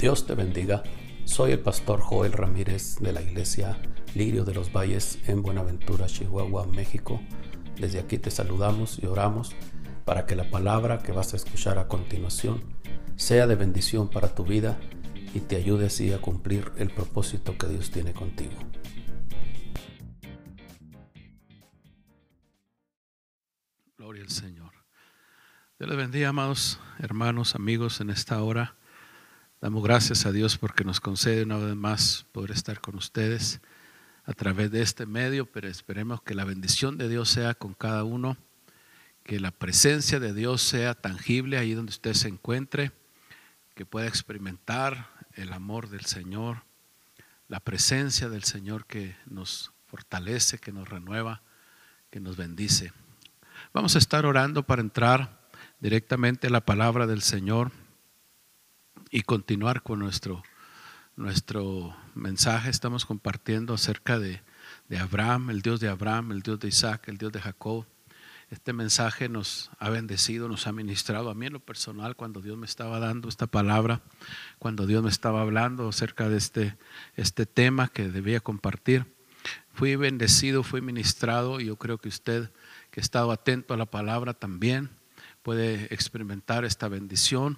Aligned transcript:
Dios 0.00 0.26
te 0.26 0.34
bendiga. 0.34 0.82
Soy 1.26 1.52
el 1.52 1.60
pastor 1.60 2.00
Joel 2.00 2.32
Ramírez 2.32 2.96
de 3.00 3.12
la 3.12 3.20
iglesia 3.20 3.76
Lirio 4.14 4.46
de 4.46 4.54
los 4.54 4.72
Valles 4.72 5.18
en 5.26 5.42
Buenaventura, 5.42 6.06
Chihuahua, 6.06 6.66
México. 6.66 7.20
Desde 7.78 7.98
aquí 7.98 8.16
te 8.16 8.30
saludamos 8.30 8.98
y 8.98 9.04
oramos 9.04 9.54
para 10.06 10.24
que 10.24 10.36
la 10.36 10.48
palabra 10.48 11.00
que 11.00 11.12
vas 11.12 11.34
a 11.34 11.36
escuchar 11.36 11.78
a 11.78 11.86
continuación 11.86 12.62
sea 13.16 13.46
de 13.46 13.56
bendición 13.56 14.08
para 14.08 14.34
tu 14.34 14.42
vida 14.42 14.80
y 15.34 15.40
te 15.40 15.56
ayude 15.56 15.84
así 15.84 16.14
a 16.14 16.22
cumplir 16.22 16.72
el 16.78 16.88
propósito 16.88 17.58
que 17.58 17.66
Dios 17.66 17.90
tiene 17.90 18.14
contigo. 18.14 18.54
Gloria 23.98 24.22
al 24.22 24.30
Señor. 24.30 24.72
Dios 25.78 25.90
les 25.90 25.98
bendiga, 25.98 26.30
amados 26.30 26.80
hermanos, 27.00 27.54
amigos, 27.54 28.00
en 28.00 28.08
esta 28.08 28.42
hora. 28.42 28.79
Damos 29.60 29.84
gracias 29.84 30.24
a 30.24 30.32
Dios 30.32 30.56
porque 30.56 30.84
nos 30.84 31.00
concede 31.00 31.42
una 31.42 31.58
vez 31.58 31.76
más 31.76 32.24
poder 32.32 32.50
estar 32.50 32.80
con 32.80 32.96
ustedes 32.96 33.60
a 34.24 34.32
través 34.32 34.70
de 34.70 34.80
este 34.80 35.04
medio, 35.04 35.44
pero 35.44 35.68
esperemos 35.68 36.22
que 36.22 36.34
la 36.34 36.46
bendición 36.46 36.96
de 36.96 37.10
Dios 37.10 37.28
sea 37.28 37.52
con 37.52 37.74
cada 37.74 38.04
uno, 38.04 38.38
que 39.22 39.38
la 39.38 39.50
presencia 39.50 40.18
de 40.18 40.32
Dios 40.32 40.62
sea 40.62 40.94
tangible 40.94 41.58
ahí 41.58 41.74
donde 41.74 41.90
usted 41.90 42.14
se 42.14 42.28
encuentre, 42.28 42.92
que 43.74 43.84
pueda 43.84 44.06
experimentar 44.06 45.10
el 45.34 45.52
amor 45.52 45.90
del 45.90 46.06
Señor, 46.06 46.62
la 47.46 47.60
presencia 47.60 48.30
del 48.30 48.44
Señor 48.44 48.86
que 48.86 49.14
nos 49.26 49.72
fortalece, 49.88 50.56
que 50.56 50.72
nos 50.72 50.88
renueva, 50.88 51.42
que 52.10 52.18
nos 52.18 52.38
bendice. 52.38 52.94
Vamos 53.74 53.94
a 53.94 53.98
estar 53.98 54.24
orando 54.24 54.62
para 54.62 54.80
entrar 54.80 55.38
directamente 55.80 56.46
a 56.46 56.50
la 56.50 56.64
palabra 56.64 57.06
del 57.06 57.20
Señor 57.20 57.72
y 59.10 59.22
continuar 59.22 59.82
con 59.82 59.98
nuestro, 59.98 60.42
nuestro 61.16 61.96
mensaje. 62.14 62.70
Estamos 62.70 63.04
compartiendo 63.04 63.74
acerca 63.74 64.18
de, 64.18 64.40
de 64.88 64.98
Abraham, 64.98 65.50
el 65.50 65.62
Dios 65.62 65.80
de 65.80 65.88
Abraham, 65.88 66.32
el 66.32 66.42
Dios 66.42 66.60
de 66.60 66.68
Isaac, 66.68 67.08
el 67.08 67.18
Dios 67.18 67.32
de 67.32 67.40
Jacob. 67.40 67.86
Este 68.50 68.72
mensaje 68.72 69.28
nos 69.28 69.70
ha 69.78 69.90
bendecido, 69.90 70.48
nos 70.48 70.66
ha 70.66 70.72
ministrado 70.72 71.30
a 71.30 71.34
mí 71.34 71.46
en 71.46 71.52
lo 71.52 71.60
personal 71.60 72.16
cuando 72.16 72.40
Dios 72.40 72.56
me 72.56 72.66
estaba 72.66 72.98
dando 72.98 73.28
esta 73.28 73.46
palabra, 73.46 74.00
cuando 74.58 74.86
Dios 74.86 75.02
me 75.02 75.10
estaba 75.10 75.40
hablando 75.40 75.88
acerca 75.88 76.28
de 76.28 76.36
este, 76.36 76.76
este 77.16 77.46
tema 77.46 77.88
que 77.88 78.08
debía 78.08 78.40
compartir. 78.40 79.06
Fui 79.72 79.96
bendecido, 79.96 80.62
fui 80.62 80.80
ministrado 80.80 81.60
y 81.60 81.66
yo 81.66 81.76
creo 81.76 81.98
que 81.98 82.08
usted 82.08 82.50
que 82.90 83.00
ha 83.00 83.02
estado 83.02 83.30
atento 83.30 83.72
a 83.72 83.76
la 83.76 83.86
palabra 83.86 84.34
también 84.34 84.90
puede 85.42 85.92
experimentar 85.94 86.64
esta 86.64 86.88
bendición 86.88 87.56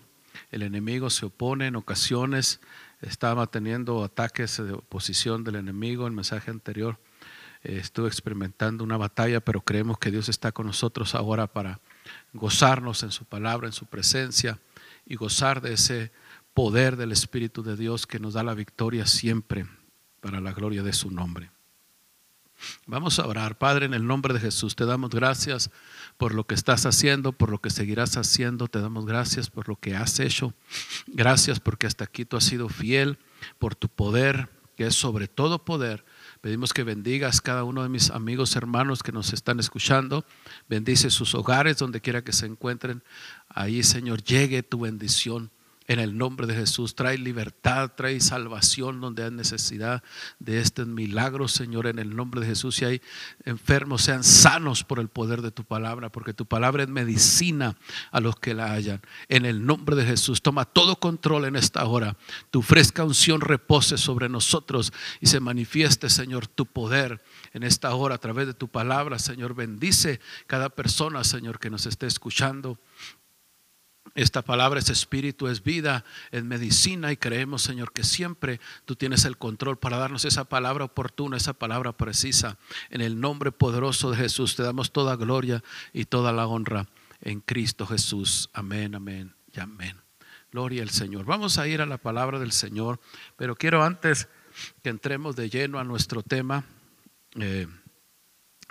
el 0.50 0.62
enemigo 0.62 1.11
se 1.11 1.27
opone 1.27 1.66
en 1.66 1.77
ocasiones, 1.77 2.61
estaba 3.00 3.47
teniendo 3.47 4.05
ataques 4.05 4.56
de 4.56 4.72
oposición 4.72 5.44
del 5.44 5.56
enemigo, 5.56 6.06
el 6.06 6.12
mensaje 6.12 6.50
anterior 6.50 6.98
eh, 7.62 7.78
estuve 7.78 8.08
experimentando 8.08 8.83
una 8.83 8.97
batalla, 8.97 9.41
pero 9.41 9.60
creemos 9.60 9.98
que 9.98 10.10
Dios 10.10 10.28
está 10.28 10.53
con 10.53 10.66
nosotros 10.66 11.14
ahora 11.14 11.47
para 11.47 11.80
gozarnos 12.33 13.03
en 13.03 13.12
su 13.12 13.25
palabra, 13.25 13.66
en 13.66 13.72
su 13.72 13.86
presencia 13.86 14.58
y 15.06 15.14
gozar 15.14 15.60
de 15.60 15.75
ese 15.75 16.12
poder 16.55 16.97
del 16.97 17.12
Espíritu 17.12 17.62
de 17.62 17.77
Dios 17.77 18.06
que 18.06 18.19
nos 18.19 18.34
da 18.34 18.42
la 18.42 18.55
victoria 18.55 19.06
siempre 19.06 19.66
para 20.20 20.41
la 20.41 20.53
gloria 20.53 20.83
de 20.83 20.92
su 20.92 21.10
nombre. 21.10 21.50
Vamos 22.86 23.19
a 23.19 23.27
orar. 23.27 23.58
Padre, 23.58 23.86
en 23.86 23.94
el 23.94 24.06
nombre 24.06 24.34
de 24.34 24.41
Jesús, 24.41 24.77
te 24.77 24.86
damos 24.86 25.10
gracias 25.10 25.70
por 26.23 26.34
lo 26.34 26.47
que 26.47 26.55
estás 26.55 26.87
haciendo, 26.87 27.33
por 27.33 27.51
lo 27.51 27.61
que 27.61 27.69
seguirás 27.69 28.17
haciendo. 28.17 28.69
Te 28.69 28.81
damos 28.81 29.06
gracias 29.06 29.51
por 29.51 29.69
lo 29.69 29.75
que 29.75 29.97
has 29.97 30.20
hecho. 30.20 30.55
Gracias 31.09 31.59
porque 31.59 31.89
hasta 31.89 32.05
aquí 32.05 32.25
tú 32.25 32.37
has 32.37 32.45
sido 32.45 32.69
fiel, 32.69 33.19
por 33.59 33.75
tu 33.75 33.88
poder, 33.88 34.49
que 34.77 34.87
es 34.87 34.94
sobre 34.94 35.27
todo 35.27 35.65
poder. 35.65 36.05
Pedimos 36.41 36.72
que 36.72 36.84
bendigas 36.84 37.41
cada 37.41 37.65
uno 37.65 37.82
de 37.82 37.88
mis 37.88 38.11
amigos, 38.11 38.55
hermanos 38.55 39.03
que 39.03 39.11
nos 39.11 39.32
están 39.32 39.59
escuchando. 39.59 40.25
Bendice 40.69 41.11
sus 41.11 41.34
hogares 41.34 41.78
donde 41.78 42.00
quiera 42.00 42.22
que 42.22 42.32
se 42.32 42.47
encuentren. 42.47 43.03
Ahí, 43.49 43.82
Señor, 43.82 44.22
llegue 44.22 44.62
tu 44.62 44.78
bendición 44.78 45.50
en 45.87 45.98
el 45.98 46.16
nombre 46.16 46.47
de 46.47 46.54
Jesús. 46.54 46.94
Trae 46.94 47.19
libertad, 47.19 47.93
trae 47.97 48.20
salvación 48.20 49.00
donde 49.00 49.25
hay 49.25 49.31
necesidad 49.31 50.03
de 50.38 50.60
este 50.60 50.84
milagro, 50.84 51.48
Señor, 51.48 51.87
en 51.87 51.98
el 51.98 52.15
nombre 52.15 52.41
de 52.41 52.48
Jesús. 52.48 52.76
Si 52.76 52.84
hay 52.84 53.03
enfermos, 53.44 54.03
sean 54.03 54.25
sanos 54.25 54.84
por 54.84 54.98
el 54.98 55.09
poder 55.09 55.43
de 55.43 55.50
tu 55.50 55.65
palabra, 55.65 56.10
porque 56.10 56.34
tu 56.34 56.47
palabra 56.47 56.82
es 56.82 56.88
medicina 56.88 57.76
a 58.10 58.20
los 58.20 58.37
que 58.37 58.54
la 58.54 58.72
hallan. 58.72 59.00
En 59.28 59.47
el 59.47 59.65
nombre 59.65 59.97
de 59.97 60.04
Jesús, 60.04 60.43
toma 60.43 60.65
todo 60.65 60.97
control 60.97 61.44
en 61.44 61.56
esta 61.56 61.84
hora. 61.84 62.16
Tu 62.50 62.62
fresca 62.62 63.04
unción 63.04 63.41
repose 63.41 63.99
sobre 63.99 64.28
nosotros 64.28 64.93
y 65.20 65.26
se 65.26 65.41
manifieste, 65.41 66.09
Señor, 66.09 66.47
tu 66.47 66.66
poder 66.66 67.22
en 67.53 67.62
esta 67.62 67.94
hora 67.94 68.16
a 68.16 68.19
través 68.19 68.47
de 68.47 68.54
tu 68.54 68.69
palabra, 68.69 69.19
Señor. 69.19 69.54
Bendice 69.54 70.20
cada 70.47 70.70
persona, 70.70 71.25
Señor, 71.25 71.59
que 71.59 71.70
nos 71.70 71.87
esté 71.87 72.06
escuchando. 72.06 72.78
Esta 74.14 74.42
palabra 74.42 74.78
es 74.78 74.90
espíritu, 74.90 75.48
es 75.48 75.62
vida, 75.62 76.04
es 76.32 76.44
medicina 76.44 77.12
y 77.12 77.16
creemos, 77.16 77.62
Señor, 77.62 77.92
que 77.92 78.04
siempre 78.04 78.60
tú 78.84 78.94
tienes 78.94 79.24
el 79.24 79.38
control 79.38 79.78
para 79.78 79.96
darnos 79.96 80.26
esa 80.26 80.44
palabra 80.44 80.84
oportuna, 80.84 81.38
esa 81.38 81.54
palabra 81.54 81.92
precisa. 81.92 82.58
En 82.90 83.00
el 83.00 83.20
nombre 83.20 83.52
poderoso 83.52 84.10
de 84.10 84.18
Jesús 84.18 84.54
te 84.54 84.62
damos 84.62 84.92
toda 84.92 85.16
gloria 85.16 85.64
y 85.94 86.04
toda 86.04 86.32
la 86.32 86.46
honra 86.46 86.88
en 87.22 87.40
Cristo 87.40 87.86
Jesús. 87.86 88.50
Amén, 88.52 88.94
amén 88.94 89.34
y 89.54 89.60
amén. 89.60 89.96
Gloria 90.50 90.82
al 90.82 90.90
Señor. 90.90 91.24
Vamos 91.24 91.56
a 91.56 91.66
ir 91.66 91.80
a 91.80 91.86
la 91.86 91.96
palabra 91.96 92.38
del 92.38 92.52
Señor, 92.52 93.00
pero 93.36 93.56
quiero 93.56 93.82
antes 93.82 94.28
que 94.82 94.90
entremos 94.90 95.36
de 95.36 95.48
lleno 95.48 95.78
a 95.78 95.84
nuestro 95.84 96.22
tema, 96.22 96.66
eh, 97.36 97.66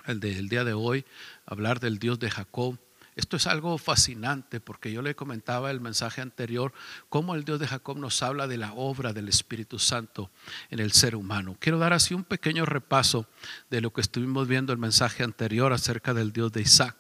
el 0.06 0.20
del 0.20 0.50
día 0.50 0.64
de 0.64 0.74
hoy, 0.74 1.04
hablar 1.48 1.80
del 1.80 1.98
Dios 1.98 2.20
de 2.20 2.30
Jacob. 2.30 2.78
Esto 3.16 3.36
es 3.36 3.46
algo 3.46 3.78
fascinante 3.78 4.62
porque 4.62 4.92
yo 4.92 5.02
le 5.02 5.16
comentaba 5.16 5.70
el 5.70 5.82
mensaje 5.82 6.22
anterior 6.22 6.74
cómo 7.10 7.36
el 7.36 7.44
Dios 7.44 7.60
de 7.60 7.68
Jacob 7.68 7.98
nos 7.98 8.24
habla 8.24 8.48
de 8.48 8.58
la 8.58 8.74
obra 8.74 9.12
del 9.12 9.28
Espíritu 9.28 9.80
Santo 9.80 10.32
en 10.70 10.80
el 10.80 10.94
ser 10.94 11.16
humano. 11.16 11.58
Quiero 11.60 11.78
dar 11.78 11.92
así 11.92 12.14
un 12.14 12.24
pequeño 12.24 12.66
repaso 12.66 13.28
de 13.70 13.82
lo 13.82 13.92
que 13.92 14.02
estuvimos 14.02 14.48
viendo 14.48 14.72
el 14.72 14.80
mensaje 14.80 15.24
anterior 15.24 15.74
acerca 15.74 16.14
del 16.14 16.32
Dios 16.32 16.54
de 16.54 16.62
Isaac. 16.62 16.96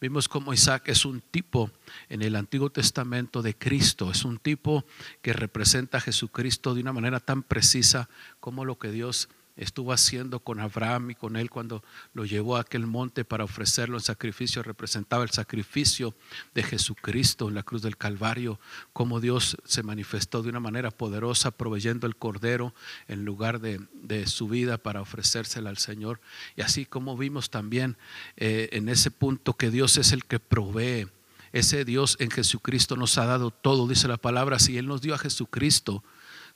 Vimos 0.00 0.28
cómo 0.28 0.52
Isaac 0.52 0.88
es 0.88 1.04
un 1.04 1.20
tipo 1.20 1.70
en 2.08 2.22
el 2.22 2.36
Antiguo 2.36 2.70
Testamento 2.70 3.42
de 3.42 3.56
Cristo, 3.56 4.10
es 4.10 4.24
un 4.24 4.38
tipo 4.38 4.84
que 5.22 5.32
representa 5.32 5.98
a 5.98 6.00
Jesucristo 6.00 6.74
de 6.74 6.82
una 6.82 6.92
manera 6.92 7.20
tan 7.20 7.42
precisa 7.42 8.08
como 8.40 8.64
lo 8.64 8.78
que 8.78 8.90
Dios 8.90 9.28
estuvo 9.56 9.92
haciendo 9.92 10.40
con 10.40 10.60
Abraham 10.60 11.10
y 11.12 11.14
con 11.14 11.36
él 11.36 11.50
cuando 11.50 11.82
lo 12.12 12.24
llevó 12.24 12.56
a 12.56 12.60
aquel 12.60 12.86
monte 12.86 13.24
para 13.24 13.44
ofrecerlo 13.44 13.96
en 13.96 14.02
sacrificio, 14.02 14.62
representaba 14.62 15.24
el 15.24 15.30
sacrificio 15.30 16.14
de 16.54 16.62
Jesucristo 16.62 17.48
en 17.48 17.54
la 17.54 17.62
cruz 17.62 17.82
del 17.82 17.96
Calvario, 17.96 18.60
como 18.92 19.20
Dios 19.20 19.56
se 19.64 19.82
manifestó 19.82 20.42
de 20.42 20.50
una 20.50 20.60
manera 20.60 20.90
poderosa, 20.90 21.50
proveyendo 21.50 22.06
el 22.06 22.16
cordero 22.16 22.74
en 23.08 23.24
lugar 23.24 23.60
de, 23.60 24.26
su 24.26 24.48
vida 24.48 24.78
para 24.78 25.00
ofrecérsela 25.00 25.70
al 25.70 25.78
Señor. 25.78 26.20
Y 26.56 26.62
así 26.62 26.84
como 26.84 27.16
vimos 27.16 27.50
también 27.50 27.96
eh, 28.36 28.68
en 28.72 28.88
ese 28.88 29.10
punto 29.10 29.54
que 29.54 29.70
Dios 29.70 29.96
es 29.98 30.12
el 30.12 30.24
que 30.24 30.38
provee. 30.38 31.08
Ese 31.52 31.84
Dios 31.84 32.16
en 32.20 32.30
Jesucristo 32.30 32.96
nos 32.96 33.16
ha 33.18 33.24
dado 33.24 33.50
todo, 33.50 33.86
dice 33.86 34.08
la 34.08 34.16
palabra, 34.16 34.58
si 34.58 34.76
Él 34.76 34.86
nos 34.86 35.00
dio 35.00 35.14
a 35.14 35.18
Jesucristo, 35.18 36.02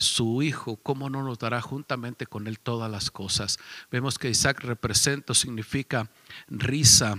su 0.00 0.42
Hijo, 0.42 0.76
¿cómo 0.76 1.10
no 1.10 1.22
nos 1.22 1.38
dará 1.38 1.60
juntamente 1.60 2.26
con 2.26 2.46
Él 2.46 2.58
todas 2.58 2.90
las 2.90 3.10
cosas? 3.10 3.58
Vemos 3.90 4.18
que 4.18 4.30
Isaac 4.30 4.60
representa, 4.64 5.34
significa 5.34 6.10
risa, 6.48 7.18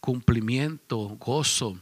cumplimiento, 0.00 0.98
gozo, 1.18 1.80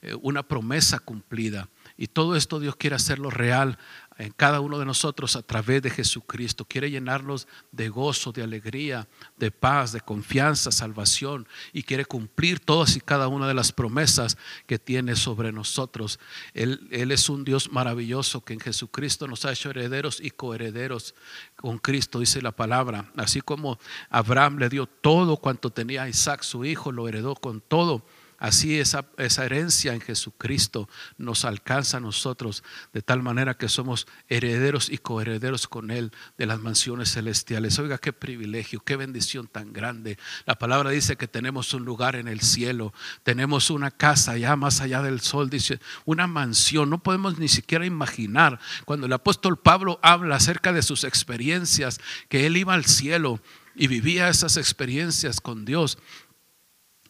eh, 0.00 0.14
una 0.22 0.44
promesa 0.44 1.00
cumplida. 1.00 1.68
Y 1.96 2.06
todo 2.06 2.36
esto 2.36 2.60
Dios 2.60 2.76
quiere 2.76 2.94
hacerlo 2.94 3.28
real 3.28 3.76
en 4.18 4.32
cada 4.32 4.60
uno 4.60 4.80
de 4.80 4.84
nosotros 4.84 5.36
a 5.36 5.42
través 5.42 5.80
de 5.80 5.90
Jesucristo. 5.90 6.64
Quiere 6.64 6.90
llenarnos 6.90 7.46
de 7.70 7.88
gozo, 7.88 8.32
de 8.32 8.42
alegría, 8.42 9.08
de 9.36 9.52
paz, 9.52 9.92
de 9.92 10.00
confianza, 10.00 10.72
salvación 10.72 11.46
y 11.72 11.84
quiere 11.84 12.04
cumplir 12.04 12.58
todas 12.58 12.96
y 12.96 13.00
cada 13.00 13.28
una 13.28 13.46
de 13.46 13.54
las 13.54 13.72
promesas 13.72 14.36
que 14.66 14.78
tiene 14.78 15.14
sobre 15.14 15.52
nosotros. 15.52 16.18
Él, 16.52 16.88
es 16.90 17.28
un 17.28 17.44
Dios 17.44 17.70
maravilloso 17.70 18.44
que 18.44 18.54
en 18.54 18.60
Jesucristo 18.60 19.28
nos 19.28 19.44
ha 19.44 19.52
hecho 19.52 19.70
herederos 19.70 20.20
y 20.20 20.30
coherederos 20.30 21.14
con 21.56 21.78
Cristo, 21.78 22.18
dice 22.18 22.42
la 22.42 22.52
palabra. 22.52 23.10
Así 23.16 23.40
como 23.40 23.78
Abraham 24.10 24.58
le 24.58 24.68
dio 24.68 24.86
todo 24.86 25.36
cuanto 25.36 25.70
tenía 25.70 26.08
Isaac, 26.08 26.42
su 26.42 26.64
hijo, 26.64 26.90
lo 26.90 27.08
heredó 27.08 27.36
con 27.36 27.60
todo 27.60 28.04
Así 28.38 28.78
esa, 28.78 29.06
esa 29.16 29.44
herencia 29.44 29.94
en 29.94 30.00
Jesucristo 30.00 30.88
nos 31.16 31.44
alcanza 31.44 31.96
a 31.96 32.00
nosotros 32.00 32.62
de 32.92 33.02
tal 33.02 33.20
manera 33.20 33.54
que 33.54 33.68
somos 33.68 34.06
herederos 34.28 34.90
y 34.90 34.98
coherederos 34.98 35.66
con 35.66 35.90
Él 35.90 36.12
de 36.36 36.46
las 36.46 36.60
mansiones 36.60 37.12
celestiales. 37.12 37.78
Oiga, 37.80 37.98
qué 37.98 38.12
privilegio, 38.12 38.80
qué 38.80 38.94
bendición 38.94 39.48
tan 39.48 39.72
grande. 39.72 40.18
La 40.46 40.56
palabra 40.56 40.90
dice 40.90 41.16
que 41.16 41.26
tenemos 41.26 41.74
un 41.74 41.84
lugar 41.84 42.14
en 42.14 42.28
el 42.28 42.40
cielo, 42.40 42.94
tenemos 43.24 43.70
una 43.70 43.90
casa 43.90 44.32
allá 44.32 44.54
más 44.54 44.80
allá 44.80 45.02
del 45.02 45.20
sol, 45.20 45.50
dice, 45.50 45.80
una 46.04 46.28
mansión. 46.28 46.90
No 46.90 47.02
podemos 47.02 47.38
ni 47.38 47.48
siquiera 47.48 47.86
imaginar 47.86 48.60
cuando 48.84 49.06
el 49.06 49.12
apóstol 49.12 49.58
Pablo 49.58 49.98
habla 50.00 50.36
acerca 50.36 50.72
de 50.72 50.82
sus 50.82 51.02
experiencias, 51.02 52.00
que 52.28 52.46
él 52.46 52.56
iba 52.56 52.74
al 52.74 52.84
cielo 52.84 53.40
y 53.74 53.86
vivía 53.86 54.28
esas 54.28 54.56
experiencias 54.56 55.40
con 55.40 55.64
Dios 55.64 55.98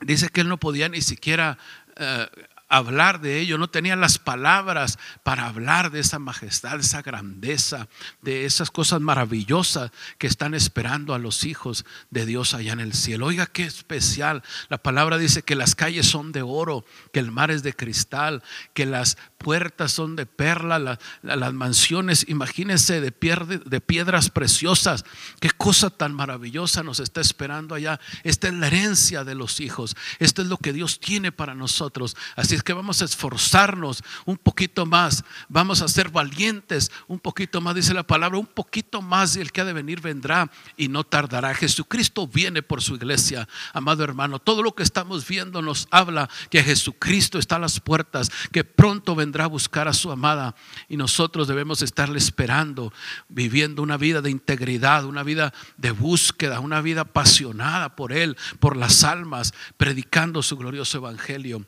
dice 0.00 0.28
que 0.28 0.40
él 0.40 0.48
no 0.48 0.58
podía 0.58 0.88
ni 0.88 1.02
siquiera 1.02 1.58
eh, 1.96 2.26
hablar 2.68 3.20
de 3.20 3.40
ello, 3.40 3.56
no 3.56 3.70
tenía 3.70 3.96
las 3.96 4.18
palabras 4.18 4.98
para 5.22 5.46
hablar 5.46 5.90
de 5.90 6.00
esa 6.00 6.18
majestad, 6.18 6.76
de 6.76 6.82
esa 6.82 7.02
grandeza, 7.02 7.88
de 8.20 8.44
esas 8.44 8.70
cosas 8.70 9.00
maravillosas 9.00 9.90
que 10.18 10.26
están 10.26 10.54
esperando 10.54 11.14
a 11.14 11.18
los 11.18 11.44
hijos 11.44 11.86
de 12.10 12.26
Dios 12.26 12.52
allá 12.52 12.72
en 12.74 12.80
el 12.80 12.92
cielo. 12.92 13.26
Oiga, 13.26 13.46
qué 13.46 13.64
especial. 13.64 14.42
La 14.68 14.78
palabra 14.78 15.16
dice 15.16 15.42
que 15.42 15.56
las 15.56 15.74
calles 15.74 16.06
son 16.06 16.30
de 16.32 16.42
oro, 16.42 16.84
que 17.12 17.20
el 17.20 17.30
mar 17.30 17.50
es 17.50 17.62
de 17.62 17.72
cristal, 17.72 18.42
que 18.74 18.84
las 18.84 19.16
puertas 19.38 19.92
son 19.92 20.14
de 20.14 20.26
perla, 20.26 20.98
las 21.22 21.52
mansiones, 21.54 22.26
imagínense, 22.28 23.00
de, 23.00 23.10
de 23.64 23.80
piedras 23.80 24.28
preciosas. 24.30 25.04
Qué 25.40 25.50
cosa 25.50 25.88
tan 25.88 26.12
maravillosa 26.12 26.82
nos 26.82 27.00
está 27.00 27.20
esperando 27.22 27.74
allá. 27.74 27.98
Esta 28.24 28.48
es 28.48 28.54
la 28.54 28.66
herencia 28.66 29.24
de 29.24 29.34
los 29.34 29.60
hijos. 29.60 29.96
Esto 30.18 30.42
es 30.42 30.48
lo 30.48 30.58
que 30.58 30.74
Dios 30.74 31.00
tiene 31.00 31.32
para 31.32 31.54
nosotros. 31.54 32.16
Así 32.36 32.57
es 32.58 32.64
que 32.64 32.72
vamos 32.72 33.00
a 33.02 33.04
esforzarnos 33.04 34.02
un 34.24 34.36
poquito 34.36 34.84
más. 34.84 35.24
Vamos 35.48 35.80
a 35.80 35.86
ser 35.86 36.10
valientes 36.10 36.90
un 37.06 37.20
poquito 37.20 37.60
más, 37.60 37.76
dice 37.76 37.94
la 37.94 38.02
palabra, 38.02 38.36
un 38.36 38.46
poquito 38.46 39.00
más 39.00 39.36
y 39.36 39.40
el 39.40 39.52
que 39.52 39.60
ha 39.60 39.64
de 39.64 39.72
venir 39.72 40.00
vendrá 40.00 40.50
y 40.76 40.88
no 40.88 41.04
tardará. 41.04 41.54
Jesucristo 41.54 42.26
viene 42.26 42.62
por 42.62 42.82
su 42.82 42.96
iglesia, 42.96 43.48
amado 43.72 44.02
hermano. 44.02 44.40
Todo 44.40 44.64
lo 44.64 44.74
que 44.74 44.82
estamos 44.82 45.26
viendo 45.26 45.62
nos 45.62 45.86
habla 45.92 46.28
que 46.50 46.64
Jesucristo 46.64 47.38
está 47.38 47.56
a 47.56 47.60
las 47.60 47.78
puertas, 47.78 48.30
que 48.50 48.64
pronto 48.64 49.14
vendrá 49.14 49.44
a 49.44 49.48
buscar 49.48 49.86
a 49.86 49.92
su 49.92 50.10
amada 50.10 50.56
y 50.88 50.96
nosotros 50.96 51.46
debemos 51.46 51.80
estarle 51.82 52.18
esperando, 52.18 52.92
viviendo 53.28 53.82
una 53.82 53.96
vida 53.96 54.20
de 54.20 54.30
integridad, 54.30 55.04
una 55.04 55.22
vida 55.22 55.54
de 55.76 55.92
búsqueda, 55.92 56.58
una 56.58 56.80
vida 56.80 57.02
apasionada 57.02 57.94
por 57.94 58.12
Él, 58.12 58.36
por 58.58 58.76
las 58.76 59.04
almas, 59.04 59.54
predicando 59.76 60.42
su 60.42 60.56
glorioso 60.56 60.98
evangelio. 60.98 61.64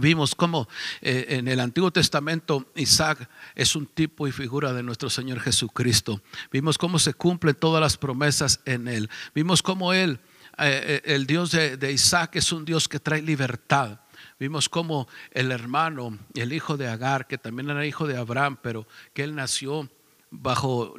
Vimos 0.00 0.34
cómo 0.34 0.68
eh, 1.00 1.26
en 1.30 1.48
el 1.48 1.60
Antiguo 1.60 1.90
Testamento 1.90 2.70
Isaac 2.74 3.28
es 3.54 3.74
un 3.74 3.86
tipo 3.86 4.28
y 4.28 4.32
figura 4.32 4.72
de 4.72 4.82
nuestro 4.82 5.08
Señor 5.08 5.40
Jesucristo. 5.40 6.20
Vimos 6.52 6.76
cómo 6.76 6.98
se 6.98 7.14
cumplen 7.14 7.54
todas 7.54 7.80
las 7.80 7.96
promesas 7.96 8.60
en 8.64 8.88
Él. 8.88 9.08
Vimos 9.34 9.62
cómo 9.62 9.92
Él, 9.92 10.20
eh, 10.58 11.02
eh, 11.04 11.14
el 11.14 11.26
Dios 11.26 11.52
de 11.52 11.92
Isaac, 11.92 12.36
es 12.36 12.52
un 12.52 12.64
Dios 12.64 12.88
que 12.88 13.00
trae 13.00 13.22
libertad. 13.22 14.00
Vimos 14.38 14.68
cómo 14.68 15.08
el 15.32 15.50
hermano, 15.50 16.18
el 16.34 16.52
hijo 16.52 16.76
de 16.76 16.88
Agar, 16.88 17.26
que 17.26 17.38
también 17.38 17.70
era 17.70 17.86
hijo 17.86 18.06
de 18.06 18.16
Abraham, 18.16 18.58
pero 18.62 18.86
que 19.12 19.24
él 19.24 19.34
nació 19.34 19.88
bajo 20.30 20.94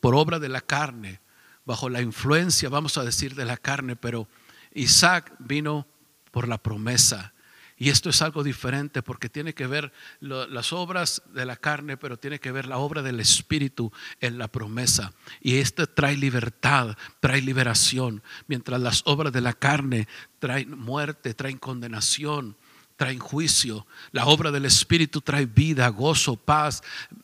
por 0.00 0.14
obra 0.14 0.38
de 0.38 0.48
la 0.48 0.60
carne, 0.60 1.20
bajo 1.64 1.88
la 1.88 2.00
influencia, 2.00 2.68
vamos 2.68 2.98
a 2.98 3.04
decir, 3.04 3.34
de 3.34 3.44
la 3.44 3.56
carne, 3.56 3.96
pero 3.96 4.28
Isaac 4.72 5.32
vino 5.38 5.86
por 6.30 6.46
la 6.46 6.58
promesa. 6.58 7.32
Y 7.80 7.88
esto 7.88 8.10
es 8.10 8.20
algo 8.20 8.44
diferente 8.44 9.02
porque 9.02 9.30
tiene 9.30 9.54
que 9.54 9.66
ver 9.66 9.90
las 10.20 10.74
obras 10.74 11.22
de 11.32 11.46
la 11.46 11.56
carne, 11.56 11.96
pero 11.96 12.18
tiene 12.18 12.38
que 12.38 12.52
ver 12.52 12.66
la 12.66 12.76
obra 12.76 13.00
del 13.00 13.20
Espíritu 13.20 13.90
en 14.20 14.36
la 14.36 14.48
promesa. 14.48 15.14
Y 15.40 15.56
esto 15.56 15.86
trae 15.86 16.14
libertad, 16.14 16.94
trae 17.20 17.40
liberación, 17.40 18.22
mientras 18.48 18.78
las 18.82 19.00
obras 19.06 19.32
de 19.32 19.40
la 19.40 19.54
carne 19.54 20.08
traen 20.38 20.78
muerte, 20.78 21.32
traen 21.32 21.56
condenación, 21.56 22.54
traen 22.96 23.18
juicio. 23.18 23.86
La 24.12 24.26
obra 24.26 24.50
del 24.50 24.66
Espíritu 24.66 25.22
trae 25.22 25.46
vida, 25.46 25.88
gozo, 25.88 26.36
paz, 26.36 26.82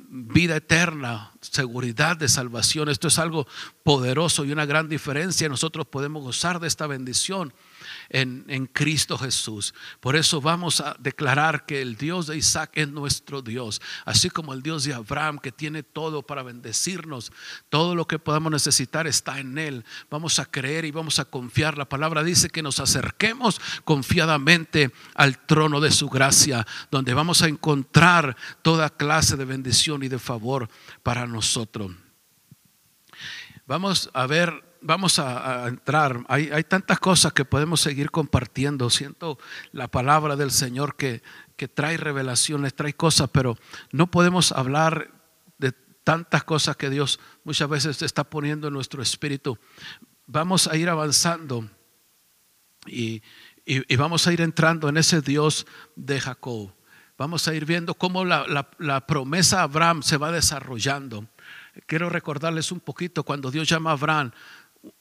vida 0.08 0.56
eterna, 0.56 1.32
seguridad 1.42 2.16
de 2.16 2.30
salvación. 2.30 2.88
Esto 2.88 3.08
es 3.08 3.18
algo 3.18 3.46
poderoso 3.82 4.46
y 4.46 4.52
una 4.52 4.64
gran 4.64 4.88
diferencia. 4.88 5.50
Nosotros 5.50 5.86
podemos 5.86 6.22
gozar 6.22 6.60
de 6.60 6.68
esta 6.68 6.86
bendición 6.86 7.52
en, 8.08 8.66
Cristo 8.72 9.16
Jesús. 9.18 9.74
Por 10.00 10.16
eso 10.16 10.40
vamos 10.40 10.80
a 10.80 10.96
declarar 10.98 11.66
que 11.66 11.80
el 11.82 11.96
Dios 11.96 12.26
de 12.26 12.36
Isaac 12.36 12.70
es 12.74 12.88
nuestro 12.88 13.42
Dios, 13.42 13.80
así 14.04 14.30
como 14.30 14.52
el 14.52 14.62
Dios 14.62 14.84
de 14.84 14.94
Abraham 14.94 15.38
que 15.38 15.52
tiene 15.52 15.82
todo 15.82 16.22
para 16.22 16.42
bendecirnos. 16.42 17.32
Todo 17.68 17.94
lo 17.94 18.06
que 18.06 18.18
podamos 18.18 18.52
necesitar 18.52 19.06
está 19.06 19.38
en 19.38 19.58
Él. 19.58 19.84
Vamos 20.10 20.38
a 20.38 20.46
creer 20.46 20.84
y 20.84 20.90
vamos 20.90 21.18
a 21.18 21.24
confiar. 21.24 21.78
La 21.78 21.88
palabra 21.88 22.22
dice 22.22 22.50
que 22.50 22.62
nos 22.62 22.80
acerquemos 22.80 23.60
confiadamente 23.84 24.90
al 25.14 25.38
trono 25.46 25.80
de 25.80 25.90
su 25.90 26.08
gracia, 26.08 26.66
donde 26.90 27.14
vamos 27.14 27.42
a 27.42 27.48
encontrar 27.48 28.36
toda 28.62 28.90
clase 28.90 29.36
de 29.36 29.44
bendición 29.44 30.02
y 30.02 30.08
de 30.08 30.18
favor 30.18 30.68
para 31.02 31.26
nosotros. 31.26 31.92
Vamos 33.66 34.10
a 34.12 34.26
ver 34.26 34.65
vamos 34.86 35.18
a, 35.18 35.66
entrar. 35.66 36.24
Hay, 36.28 36.64
tantas 36.64 37.00
cosas 37.00 37.32
que 37.32 37.44
podemos 37.44 37.80
seguir 37.80 38.10
compartiendo. 38.10 38.88
Siento 38.88 39.38
la 39.72 39.88
palabra 39.88 40.36
del 40.36 40.50
Señor 40.50 40.96
que, 40.96 41.22
que 41.56 41.68
trae 41.68 41.96
revelaciones, 41.96 42.74
trae 42.74 42.94
cosas, 42.94 43.28
pero 43.32 43.58
no 43.90 44.10
podemos 44.10 44.52
hablar 44.52 45.10
de 45.58 45.72
tantas 46.04 46.44
cosas 46.44 46.76
que 46.76 46.88
Dios 46.88 47.18
muchas 47.44 47.68
veces 47.68 48.00
está 48.02 48.24
poniendo 48.24 48.68
en 48.68 48.74
nuestro 48.74 49.02
espíritu. 49.02 49.58
Vamos 50.26 50.68
a 50.68 50.76
ir 50.76 50.88
avanzando 50.88 51.68
y, 52.86 53.22
y, 53.64 53.96
vamos 53.96 54.26
a 54.26 54.32
ir 54.32 54.40
entrando 54.40 54.88
en 54.88 54.96
ese 54.96 55.20
Dios 55.20 55.66
de 55.96 56.20
Jacob. 56.20 56.72
Vamos 57.18 57.48
a 57.48 57.54
ir 57.54 57.64
viendo 57.64 57.94
cómo 57.94 58.24
la, 58.24 58.46
la, 58.46 58.68
la 58.78 59.06
promesa 59.06 59.60
a 59.60 59.64
Abraham 59.64 60.02
se 60.02 60.16
va 60.16 60.30
desarrollando. 60.30 61.26
Quiero 61.86 62.08
recordarles 62.08 62.72
un 62.72 62.80
poquito 62.80 63.22
cuando 63.22 63.50
Dios 63.50 63.68
llama 63.68 63.90
a 63.90 63.94
Abraham, 63.94 64.32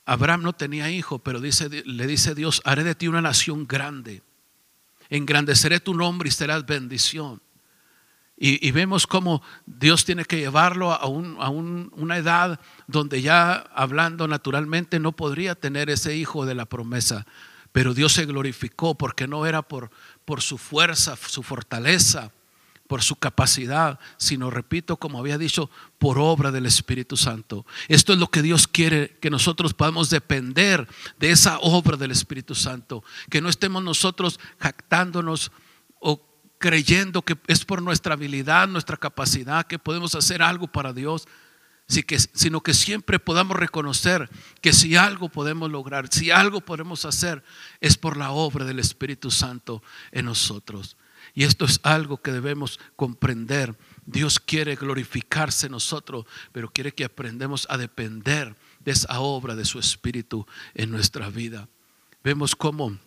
Abraham 0.06 0.44
no 0.44 0.54
tenía 0.54 0.90
hijo, 0.90 1.20
pero 1.20 1.40
dice, 1.40 1.70
le 1.70 2.08
dice 2.08 2.36
Dios, 2.36 2.62
haré 2.66 2.84
de 2.84 2.96
ti 2.96 3.08
una 3.08 3.22
nación 3.22 3.68
grande, 3.68 4.22
engrandeceré 5.10 5.80
tu 5.80 5.94
nombre 5.94 6.30
y 6.30 6.32
serás 6.32 6.66
bendición. 6.66 7.42
Y, 8.38 8.72
vemos 8.72 9.08
cómo 9.08 9.42
Dios 9.66 10.04
tiene 10.04 10.26
que 10.26 10.38
llevarlo 10.38 10.92
a, 10.92 11.08
una 11.08 12.18
edad 12.18 12.60
donde 12.86 13.22
ya 13.22 13.54
hablando 13.74 14.28
naturalmente 14.28 15.00
no 15.00 15.14
podría 15.14 15.56
tener 15.56 15.90
ese 15.90 16.18
hijo 16.18 16.46
de 16.46 16.54
la 16.54 16.66
promesa. 16.66 17.26
Pero 17.72 17.94
Dios 17.94 18.12
se 18.12 18.26
glorificó 18.26 18.96
porque 18.96 19.26
no 19.26 19.46
era 19.46 19.62
por, 19.62 19.90
por 20.26 20.42
su 20.42 20.58
fuerza, 20.58 21.16
su 21.16 21.44
fortaleza, 21.44 22.32
por 22.88 23.02
su 23.02 23.16
capacidad, 23.16 24.00
sino, 24.18 24.52
repito, 24.52 24.98
como 24.98 25.20
había 25.20 25.38
dicho, 25.38 25.70
por 25.98 26.20
obra 26.20 26.52
del 26.52 26.66
Espíritu 26.66 27.18
Santo. 27.18 27.66
Esto 27.88 28.14
es 28.14 28.20
lo 28.20 28.28
que 28.28 28.42
Dios 28.42 28.68
quiere, 28.68 29.18
que 29.22 29.30
nosotros 29.30 29.74
podamos 29.74 30.10
depender 30.10 30.88
de 31.20 31.32
esa 31.32 31.58
obra 31.60 31.98
del 31.98 32.12
Espíritu 32.12 32.54
Santo, 32.54 33.04
que 33.30 33.42
no 33.42 33.50
estemos 33.50 33.84
nosotros 33.84 34.40
jactándonos 34.60 35.52
o 36.00 36.22
creyendo 36.60 37.24
que 37.24 37.38
es 37.48 37.66
por 37.66 37.82
nuestra 37.82 38.14
habilidad, 38.14 38.68
nuestra 38.68 38.98
capacidad, 38.98 39.66
que 39.66 39.80
podemos 39.80 40.14
hacer 40.16 40.42
algo 40.42 40.68
para 40.68 40.94
Dios, 40.94 41.28
sino 41.88 42.62
que 42.62 42.74
siempre 42.74 43.20
podamos 43.20 43.58
reconocer 43.58 44.30
que 44.62 44.74
si 44.74 44.96
algo 44.96 45.30
podemos 45.30 45.72
lograr, 45.72 46.08
si 46.12 46.32
algo 46.32 46.62
podemos 46.62 47.06
hacer, 47.06 47.44
es 47.80 47.98
por 47.98 48.18
la 48.18 48.32
obra 48.32 48.66
del 48.66 48.80
Espíritu 48.80 49.30
Santo 49.30 49.84
en 50.12 50.26
nosotros. 50.26 50.98
Y 51.36 51.44
esto 51.44 51.66
es 51.66 51.82
algo 51.84 52.22
que 52.22 52.32
debemos 52.32 52.80
comprender. 52.96 53.78
Dios 54.06 54.40
quiere 54.40 54.76
glorificarse 54.76 55.66
en 55.66 55.74
nosotros, 55.74 56.26
pero 56.54 56.72
quiere 56.72 56.94
que 56.94 57.04
aprendamos 57.04 57.68
a 57.70 57.78
depender 57.78 58.56
de 58.80 58.94
esa 58.94 59.20
obra 59.20 59.56
de 59.56 59.66
su 59.66 59.78
Espíritu 59.78 60.48
en 60.74 60.92
nuestra 60.92 61.30
vida. 61.30 61.68
Vemos 62.24 62.56
cómo 62.56 62.98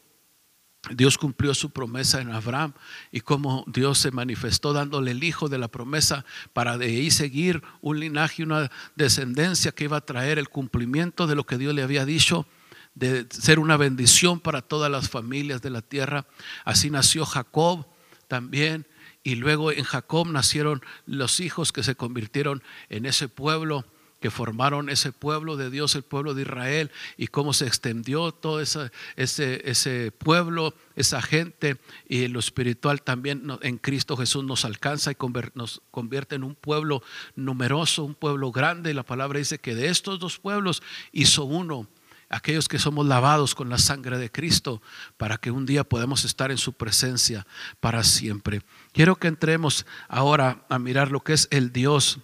Dios 0.90 1.18
cumplió 1.18 1.54
su 1.54 1.70
promesa 1.70 2.20
en 2.20 2.30
Abraham 2.30 2.72
y 3.10 3.20
cómo 3.20 3.64
Dios 3.66 3.98
se 3.98 4.10
manifestó 4.10 4.72
dándole 4.72 5.10
el 5.10 5.24
hijo 5.24 5.48
de 5.48 5.58
la 5.58 5.68
promesa 5.68 6.24
para 6.52 6.78
de 6.78 6.86
ahí 6.86 7.10
seguir 7.10 7.62
un 7.80 7.98
linaje, 7.98 8.42
una 8.42 8.70
descendencia 8.94 9.72
que 9.72 9.84
iba 9.84 9.96
a 9.96 10.04
traer 10.04 10.38
el 10.38 10.48
cumplimiento 10.48 11.26
de 11.26 11.34
lo 11.34 11.44
que 11.44 11.58
Dios 11.58 11.74
le 11.74 11.82
había 11.82 12.04
dicho 12.04 12.46
de 12.94 13.26
ser 13.30 13.58
una 13.58 13.76
bendición 13.76 14.40
para 14.40 14.60
todas 14.60 14.90
las 14.90 15.08
familias 15.08 15.62
de 15.62 15.70
la 15.70 15.82
tierra. 15.82 16.26
Así 16.64 16.90
nació 16.90 17.24
Jacob, 17.24 17.86
también. 18.28 18.86
Y 19.24 19.34
luego 19.34 19.72
en 19.72 19.84
Jacob 19.84 20.28
nacieron 20.28 20.82
los 21.06 21.40
hijos 21.40 21.72
que 21.72 21.82
se 21.82 21.96
convirtieron 21.96 22.62
en 22.88 23.04
ese 23.04 23.28
pueblo 23.28 23.84
que 24.20 24.30
formaron 24.30 24.90
ese 24.90 25.12
pueblo 25.12 25.56
de 25.56 25.70
Dios, 25.70 25.94
el 25.94 26.02
pueblo 26.02 26.34
de 26.34 26.42
Israel, 26.42 26.90
y 27.16 27.28
cómo 27.28 27.52
se 27.52 27.66
extendió 27.66 28.32
todo 28.32 28.60
ese, 28.60 28.90
ese, 29.16 29.62
ese 29.70 30.10
pueblo, 30.10 30.74
esa 30.96 31.22
gente, 31.22 31.76
y 32.08 32.26
lo 32.28 32.40
espiritual 32.40 33.02
también 33.02 33.44
en 33.62 33.78
Cristo 33.78 34.16
Jesús 34.16 34.44
nos 34.44 34.64
alcanza 34.64 35.12
y 35.12 35.16
nos 35.54 35.82
convierte 35.90 36.34
en 36.34 36.42
un 36.42 36.54
pueblo 36.54 37.02
numeroso, 37.36 38.04
un 38.04 38.14
pueblo 38.14 38.50
grande. 38.50 38.90
Y 38.90 38.94
la 38.94 39.04
palabra 39.04 39.38
dice 39.38 39.58
que 39.58 39.74
de 39.74 39.88
estos 39.88 40.18
dos 40.18 40.38
pueblos 40.38 40.82
hizo 41.12 41.44
uno 41.44 41.88
aquellos 42.28 42.68
que 42.68 42.78
somos 42.78 43.06
lavados 43.06 43.54
con 43.54 43.68
la 43.68 43.78
sangre 43.78 44.18
de 44.18 44.30
Cristo, 44.30 44.82
para 45.16 45.38
que 45.38 45.50
un 45.50 45.66
día 45.66 45.84
podamos 45.84 46.24
estar 46.24 46.50
en 46.50 46.58
su 46.58 46.72
presencia 46.74 47.46
para 47.80 48.04
siempre. 48.04 48.62
Quiero 48.92 49.16
que 49.16 49.28
entremos 49.28 49.86
ahora 50.08 50.64
a 50.68 50.78
mirar 50.78 51.10
lo 51.10 51.20
que 51.20 51.32
es 51.32 51.48
el 51.50 51.72
Dios, 51.72 52.18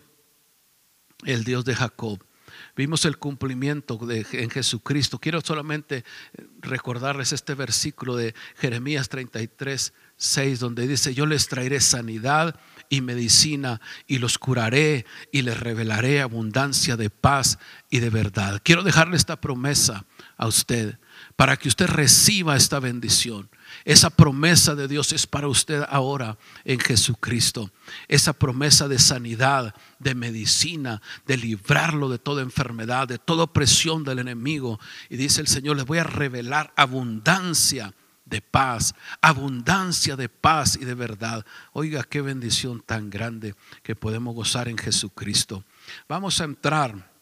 el 1.25 1.45
Dios 1.45 1.65
de 1.65 1.75
Jacob. 1.75 2.25
Vimos 2.77 3.05
el 3.05 3.19
cumplimiento 3.19 3.97
de, 3.99 4.27
en 4.33 4.51
Jesucristo. 4.51 5.19
Quiero 5.19 5.41
solamente 5.41 6.05
recordarles 6.61 7.33
este 7.33 7.55
versículo 7.55 8.17
de 8.17 8.35
Jeremías 8.57 9.09
33, 9.09 9.93
6, 10.17 10.61
donde 10.61 10.87
dice, 10.87 11.15
yo 11.15 11.27
les 11.27 11.49
traeré 11.49 11.81
sanidad 11.81 12.59
y 12.95 13.01
medicina 13.01 13.81
y 14.07 14.19
los 14.19 14.39
curaré 14.39 15.05
y 15.33 15.43
les 15.43 15.59
revelaré 15.59 16.21
abundancia 16.21 16.97
de 16.97 17.11
paz 17.11 17.59
y 17.91 18.01
de 18.01 18.11
verdad. 18.11 18.61
Quiero 18.65 18.83
dejarle 18.83 19.17
esta 19.17 19.41
promesa 19.41 20.05
a 20.37 20.47
usted 20.47 20.99
para 21.37 21.57
que 21.57 21.69
usted 21.69 21.87
reciba 21.87 22.57
esta 22.57 22.81
bendición. 22.81 23.49
Esa 23.85 24.11
promesa 24.11 24.75
de 24.75 24.89
Dios 24.89 25.13
es 25.13 25.27
para 25.27 25.49
usted 25.49 25.85
ahora 25.89 26.39
en 26.65 26.79
Jesucristo. 26.79 27.71
Esa 28.09 28.33
promesa 28.33 28.89
de 28.89 28.99
sanidad, 28.99 29.75
de 29.99 30.15
medicina, 30.15 31.03
de 31.27 31.37
librarlo 31.37 32.09
de 32.09 32.19
toda 32.19 32.43
enfermedad, 32.43 33.09
de 33.09 33.19
toda 33.19 33.45
opresión 33.45 34.05
del 34.05 34.21
enemigo. 34.21 34.79
Y 35.11 35.17
dice 35.17 35.41
el 35.41 35.49
Señor, 35.49 35.77
les 35.77 35.87
voy 35.87 35.99
a 35.99 36.05
revelar 36.05 36.73
abundancia 36.77 37.95
de 38.25 38.41
paz, 38.41 38.95
abundancia 39.21 40.17
de 40.17 40.29
paz 40.29 40.77
y 40.81 40.85
de 40.85 40.95
verdad. 40.95 41.45
Oiga, 41.73 42.05
qué 42.05 42.21
bendición 42.21 42.81
tan 42.81 43.11
grande 43.11 43.55
que 43.83 43.97
podemos 43.97 44.35
gozar 44.35 44.69
en 44.69 44.79
Jesucristo. 44.79 45.65
Vamos 46.09 46.41
a 46.41 46.45
entrar 46.45 47.13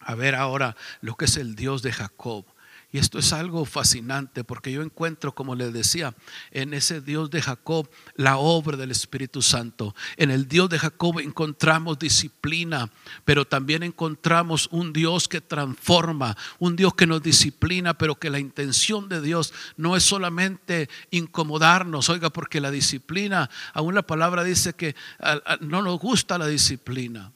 a 0.00 0.14
ver 0.14 0.34
ahora 0.34 0.76
lo 1.00 1.16
que 1.16 1.24
es 1.24 1.36
el 1.36 1.54
Dios 1.54 1.82
de 1.82 1.92
Jacob. 1.92 2.44
Y 2.90 2.96
esto 2.96 3.18
es 3.18 3.34
algo 3.34 3.66
fascinante 3.66 4.44
porque 4.44 4.72
yo 4.72 4.80
encuentro, 4.80 5.34
como 5.34 5.54
les 5.54 5.74
decía, 5.74 6.14
en 6.50 6.72
ese 6.72 7.02
Dios 7.02 7.30
de 7.30 7.42
Jacob 7.42 7.90
la 8.14 8.38
obra 8.38 8.78
del 8.78 8.90
Espíritu 8.90 9.42
Santo. 9.42 9.94
En 10.16 10.30
el 10.30 10.48
Dios 10.48 10.70
de 10.70 10.78
Jacob 10.78 11.20
encontramos 11.20 11.98
disciplina, 11.98 12.90
pero 13.26 13.46
también 13.46 13.82
encontramos 13.82 14.68
un 14.72 14.94
Dios 14.94 15.28
que 15.28 15.42
transforma, 15.42 16.34
un 16.58 16.76
Dios 16.76 16.94
que 16.94 17.06
nos 17.06 17.22
disciplina, 17.22 17.92
pero 17.92 18.14
que 18.14 18.30
la 18.30 18.38
intención 18.38 19.10
de 19.10 19.20
Dios 19.20 19.52
no 19.76 19.94
es 19.94 20.04
solamente 20.04 20.88
incomodarnos, 21.10 22.08
oiga, 22.08 22.30
porque 22.30 22.58
la 22.58 22.70
disciplina, 22.70 23.50
aún 23.74 23.94
la 23.94 24.06
palabra 24.06 24.44
dice 24.44 24.72
que 24.72 24.96
no 25.60 25.82
nos 25.82 25.98
gusta 25.98 26.38
la 26.38 26.46
disciplina 26.46 27.32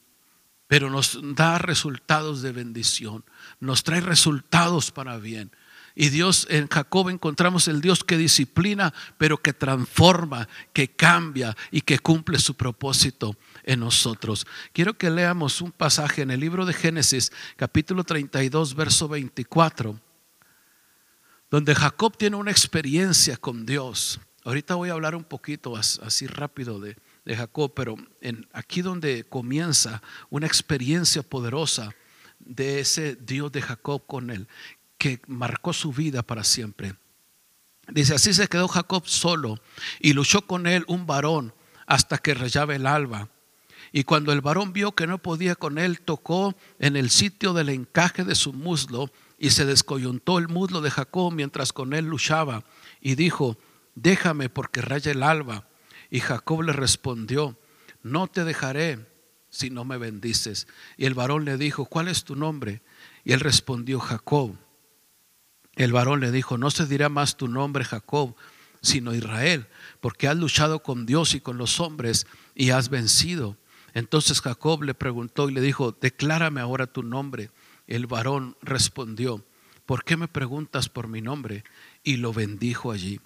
pero 0.73 0.89
nos 0.89 1.19
da 1.35 1.59
resultados 1.59 2.41
de 2.41 2.51
bendición, 2.51 3.23
nos 3.59 3.83
trae 3.83 4.01
resultados 4.01 4.89
para 4.89 5.17
bien. 5.17 5.51
Y 5.93 6.09
Dios 6.09 6.47
en 6.49 6.67
Jacob 6.67 7.09
encontramos 7.09 7.67
el 7.67 7.79
Dios 7.79 8.03
que 8.03 8.17
disciplina, 8.17 8.91
pero 9.19 9.37
que 9.37 9.53
transforma, 9.53 10.49
que 10.73 10.87
cambia 10.87 11.55
y 11.69 11.81
que 11.81 11.99
cumple 11.99 12.39
su 12.39 12.55
propósito 12.55 13.37
en 13.61 13.81
nosotros. 13.81 14.47
Quiero 14.71 14.97
que 14.97 15.11
leamos 15.11 15.61
un 15.61 15.71
pasaje 15.71 16.23
en 16.23 16.31
el 16.31 16.39
libro 16.39 16.65
de 16.65 16.73
Génesis, 16.73 17.31
capítulo 17.55 18.03
32, 18.03 18.73
verso 18.73 19.07
24, 19.07 19.99
donde 21.51 21.75
Jacob 21.75 22.17
tiene 22.17 22.35
una 22.35 22.49
experiencia 22.49 23.37
con 23.37 23.67
Dios. 23.67 24.19
Ahorita 24.43 24.73
voy 24.73 24.89
a 24.89 24.93
hablar 24.93 25.13
un 25.13 25.23
poquito 25.23 25.77
así 25.77 26.25
rápido 26.25 26.79
de, 26.79 26.97
de 27.25 27.35
Jacob, 27.35 27.73
pero 27.75 27.95
en, 28.21 28.47
aquí 28.53 28.81
donde 28.81 29.23
comienza 29.23 30.01
una 30.29 30.47
experiencia 30.47 31.23
poderosa 31.23 31.95
de 32.39 32.79
ese 32.79 33.15
Dios 33.15 33.51
de 33.51 33.61
Jacob 33.61 34.05
con 34.05 34.29
él, 34.29 34.47
que 34.97 35.21
marcó 35.27 35.73
su 35.73 35.91
vida 35.91 36.23
para 36.23 36.43
siempre. 36.43 36.95
Dice, 37.87 38.15
así 38.15 38.33
se 38.33 38.47
quedó 38.47 38.67
Jacob 38.67 39.03
solo 39.05 39.59
y 39.99 40.13
luchó 40.13 40.43
con 40.43 40.67
él 40.67 40.85
un 40.87 41.05
varón 41.05 41.53
hasta 41.85 42.17
que 42.17 42.33
rayaba 42.33 42.75
el 42.75 42.87
alba. 42.87 43.29
Y 43.91 44.05
cuando 44.05 44.31
el 44.31 44.41
varón 44.41 44.73
vio 44.73 44.93
que 44.93 45.05
no 45.05 45.19
podía 45.19 45.55
con 45.55 45.77
él, 45.77 46.01
tocó 46.01 46.55
en 46.79 46.95
el 46.95 47.09
sitio 47.09 47.53
del 47.53 47.69
encaje 47.69 48.23
de 48.23 48.35
su 48.35 48.53
muslo 48.53 49.11
y 49.37 49.51
se 49.51 49.65
descoyuntó 49.65 50.39
el 50.39 50.47
muslo 50.47 50.81
de 50.81 50.89
Jacob 50.89 51.31
mientras 51.33 51.73
con 51.73 51.93
él 51.93 52.05
luchaba. 52.05 52.63
Y 53.01 53.15
dijo, 53.15 53.57
déjame 53.93 54.49
porque 54.49 54.81
raya 54.81 55.11
el 55.11 55.21
alba. 55.21 55.67
Y 56.13 56.19
Jacob 56.19 56.61
le 56.61 56.73
respondió, 56.73 57.57
no 58.03 58.27
te 58.27 58.43
dejaré 58.43 58.99
si 59.49 59.71
no 59.71 59.83
me 59.83 59.97
bendices. 59.97 60.67
Y 60.95 61.05
el 61.07 61.15
varón 61.15 61.43
le 61.43 61.57
dijo, 61.57 61.85
¿cuál 61.85 62.07
es 62.07 62.23
tu 62.23 62.35
nombre? 62.35 62.83
Y 63.23 63.33
él 63.33 63.39
respondió, 63.39 63.99
Jacob. 63.99 64.55
El 65.73 65.91
varón 65.91 66.19
le 66.19 66.29
dijo, 66.29 66.59
no 66.59 66.69
se 66.69 66.85
dirá 66.85 67.09
más 67.09 67.35
tu 67.35 67.47
nombre 67.47 67.83
Jacob, 67.83 68.35
sino 68.79 69.15
Israel, 69.15 69.65
porque 70.01 70.27
has 70.27 70.37
luchado 70.37 70.83
con 70.83 71.07
Dios 71.07 71.33
y 71.33 71.41
con 71.41 71.57
los 71.57 71.79
hombres 71.79 72.27
y 72.53 72.69
has 72.69 72.89
vencido. 72.89 73.57
Entonces 73.95 74.39
Jacob 74.39 74.83
le 74.83 74.93
preguntó 74.93 75.49
y 75.49 75.53
le 75.53 75.61
dijo, 75.61 75.97
declárame 75.99 76.61
ahora 76.61 76.85
tu 76.85 77.01
nombre. 77.01 77.49
El 77.87 78.05
varón 78.05 78.55
respondió, 78.61 79.43
¿por 79.87 80.03
qué 80.03 80.15
me 80.15 80.27
preguntas 80.27 80.89
por 80.89 81.07
mi 81.07 81.23
nombre? 81.23 81.63
Y 82.03 82.17
lo 82.17 82.33
bendijo 82.33 82.91
allí. 82.91 83.19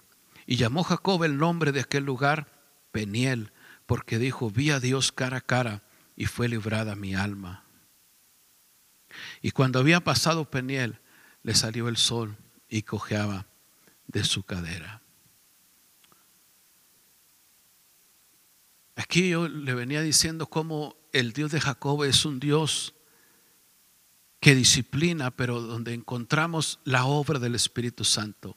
Y 0.46 0.56
llamó 0.56 0.84
Jacob 0.84 1.22
el 1.24 1.36
nombre 1.36 1.72
de 1.72 1.80
aquel 1.80 2.04
lugar 2.04 2.56
Peniel, 2.90 3.52
porque 3.86 4.18
dijo, 4.18 4.50
vi 4.50 4.70
a 4.70 4.80
Dios 4.80 5.12
cara 5.12 5.38
a 5.38 5.40
cara 5.40 5.82
y 6.16 6.26
fue 6.26 6.48
librada 6.48 6.94
mi 6.94 7.14
alma. 7.14 7.64
Y 9.40 9.50
cuando 9.52 9.78
había 9.78 10.00
pasado 10.00 10.50
Peniel, 10.50 11.00
le 11.42 11.54
salió 11.54 11.88
el 11.88 11.96
sol 11.96 12.36
y 12.68 12.82
cojeaba 12.82 13.46
de 14.06 14.24
su 14.24 14.42
cadera. 14.42 15.02
Aquí 18.96 19.30
yo 19.30 19.48
le 19.48 19.74
venía 19.74 20.02
diciendo 20.02 20.46
cómo 20.46 20.96
el 21.12 21.32
Dios 21.32 21.52
de 21.52 21.60
Jacob 21.60 22.02
es 22.04 22.24
un 22.24 22.40
Dios 22.40 22.94
que 24.40 24.54
disciplina, 24.54 25.30
pero 25.30 25.60
donde 25.60 25.94
encontramos 25.94 26.80
la 26.84 27.04
obra 27.04 27.38
del 27.38 27.54
Espíritu 27.54 28.04
Santo 28.04 28.56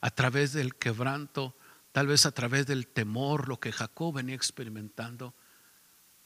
a 0.00 0.10
través 0.10 0.52
del 0.52 0.74
quebranto 0.74 1.56
tal 1.92 2.06
vez 2.06 2.26
a 2.26 2.32
través 2.32 2.66
del 2.66 2.86
temor, 2.86 3.48
lo 3.48 3.58
que 3.58 3.72
Jacob 3.72 4.14
venía 4.14 4.34
experimentando, 4.34 5.34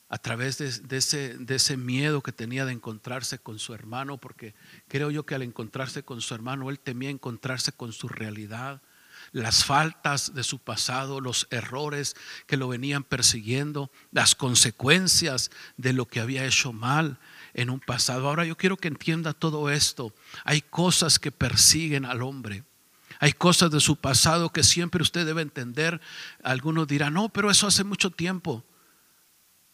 a 0.09 0.18
través 0.18 0.59
de, 0.59 0.97
ese, 0.97 1.37
ese, 1.49 1.76
miedo 1.76 2.23
que 2.23 2.33
tenía 2.33 2.66
de 2.66 2.73
encontrarse 2.73 3.38
con 3.38 3.59
su 3.59 3.75
hermano, 3.75 4.18
porque 4.18 4.54
creo 4.87 5.11
yo 5.11 5.26
que 5.26 5.35
al 5.35 5.42
encontrarse 5.42 6.04
con 6.04 6.21
su 6.21 6.35
hermano, 6.35 6.71
él 6.71 6.78
temía 6.78 7.11
encontrarse 7.11 7.73
con 7.73 7.92
su 7.92 8.09
realidad, 8.09 8.83
las 9.33 9.64
faltas 9.64 10.35
de 10.35 10.44
su 10.44 10.59
pasado, 10.59 11.21
los 11.21 11.49
errores 11.50 12.14
que 12.47 12.56
lo 12.56 12.68
venían 12.68 13.02
persiguiendo, 13.02 13.90
las 14.12 14.35
consecuencias 14.35 15.50
de 15.76 15.92
lo 15.92 16.06
que 16.06 16.21
había 16.21 16.44
hecho 16.44 16.73
mal 16.73 17.18
en 17.54 17.71
un 17.71 17.80
pasado. 17.80 18.28
Ahora 18.28 18.44
yo 18.44 18.56
quiero 18.56 18.76
que 18.76 18.88
entienda 18.88 19.33
todo 19.33 19.71
esto. 19.71 20.14
Hay 20.44 20.61
cosas 20.61 21.18
que 21.18 21.33
persiguen 21.33 22.04
al 22.04 22.23
hombre. 22.23 22.64
Hay 23.21 23.33
cosas 23.33 23.71
de 23.71 23.80
su 23.80 23.97
pasado 23.97 24.50
que 24.50 24.62
siempre 24.62 25.02
usted 25.02 25.26
debe 25.26 25.42
entender. 25.42 26.00
Algunos 26.42 26.87
dirán, 26.88 27.14
no, 27.14 27.28
pero 27.28 27.50
eso 27.50 27.66
hace 27.66 27.85
mucho 27.85 28.11
tiempo. 28.11 28.64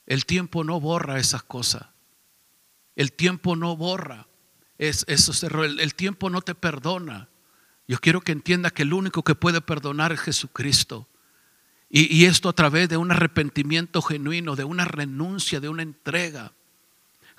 El 0.07 0.27
tiempo 0.27 0.65
no 0.65 0.81
borra 0.81 1.19
esas 1.19 1.43
cosas. 1.43 1.87
El 2.97 3.13
tiempo 3.13 3.57
no 3.57 3.77
borra 3.77 4.27
esos 4.79 5.43
errores. 5.43 5.77
El 5.79 5.95
tiempo 5.95 6.31
no 6.31 6.43
te 6.43 6.55
perdona. 6.55 7.29
Yo 7.87 7.99
quiero 7.99 8.21
que 8.21 8.33
entienda 8.33 8.71
que 8.71 8.83
el 8.83 8.93
único 8.93 9.23
que 9.23 9.35
puede 9.35 9.61
perdonar 9.61 10.13
es 10.13 10.21
Jesucristo. 10.21 11.09
Y, 11.89 12.15
y 12.15 12.27
esto 12.27 12.49
a 12.49 12.53
través 12.53 12.89
de 12.89 12.97
un 12.97 13.11
arrepentimiento 13.11 14.03
genuino, 14.03 14.55
de 14.55 14.65
una 14.65 14.85
renuncia, 14.85 15.61
de 15.61 15.69
una 15.69 15.83
entrega. 15.83 16.53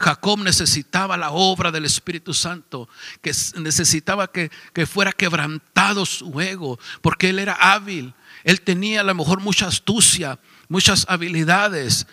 Jacob 0.01 0.39
necesitaba 0.39 1.15
la 1.15 1.31
obra 1.31 1.71
del 1.71 1.85
Espíritu 1.85 2.33
Santo, 2.33 2.89
que 3.21 3.31
necesitaba 3.57 4.27
que, 4.31 4.49
fuera 4.85 5.11
quebrantado 5.11 6.05
su 6.05 6.41
ego, 6.41 6.79
porque 7.01 7.29
él 7.29 7.39
era 7.39 7.53
hábil, 7.53 8.13
él 8.43 8.61
tenía 8.61 9.01
a 9.01 9.03
lo 9.03 9.15
mejor 9.15 9.39
mucha 9.39 9.67
astucia, 9.67 10.39
muchas 10.67 11.05
habilidades, 11.07 12.07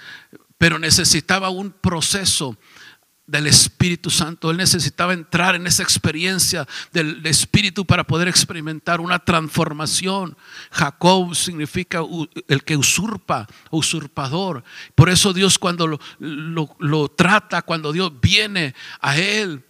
pero 0.58 0.78
necesitaba 0.78 1.48
un 1.48 1.70
proceso 1.70 2.56
del 3.28 3.46
Espíritu 3.46 4.08
Santo. 4.10 4.50
Él 4.50 4.56
necesitaba 4.56 5.12
entrar 5.12 5.54
en 5.54 5.66
esa 5.66 5.82
experiencia 5.82 6.66
del 6.92 7.24
Espíritu 7.26 7.84
para 7.84 8.02
poder 8.02 8.26
experimentar 8.26 9.00
una 9.00 9.18
transformación. 9.18 10.36
Jacob 10.72 11.36
significa 11.36 12.00
el 12.48 12.64
que 12.64 12.76
usurpa, 12.76 13.46
usurpador. 13.70 14.64
Por 14.94 15.10
eso 15.10 15.32
Dios 15.32 15.58
cuando 15.58 16.00
lo, 16.18 17.08
trata, 17.10 17.62
cuando 17.62 17.92
Dios 17.92 18.10
viene 18.20 18.74
a 19.00 19.18
él, 19.18 19.62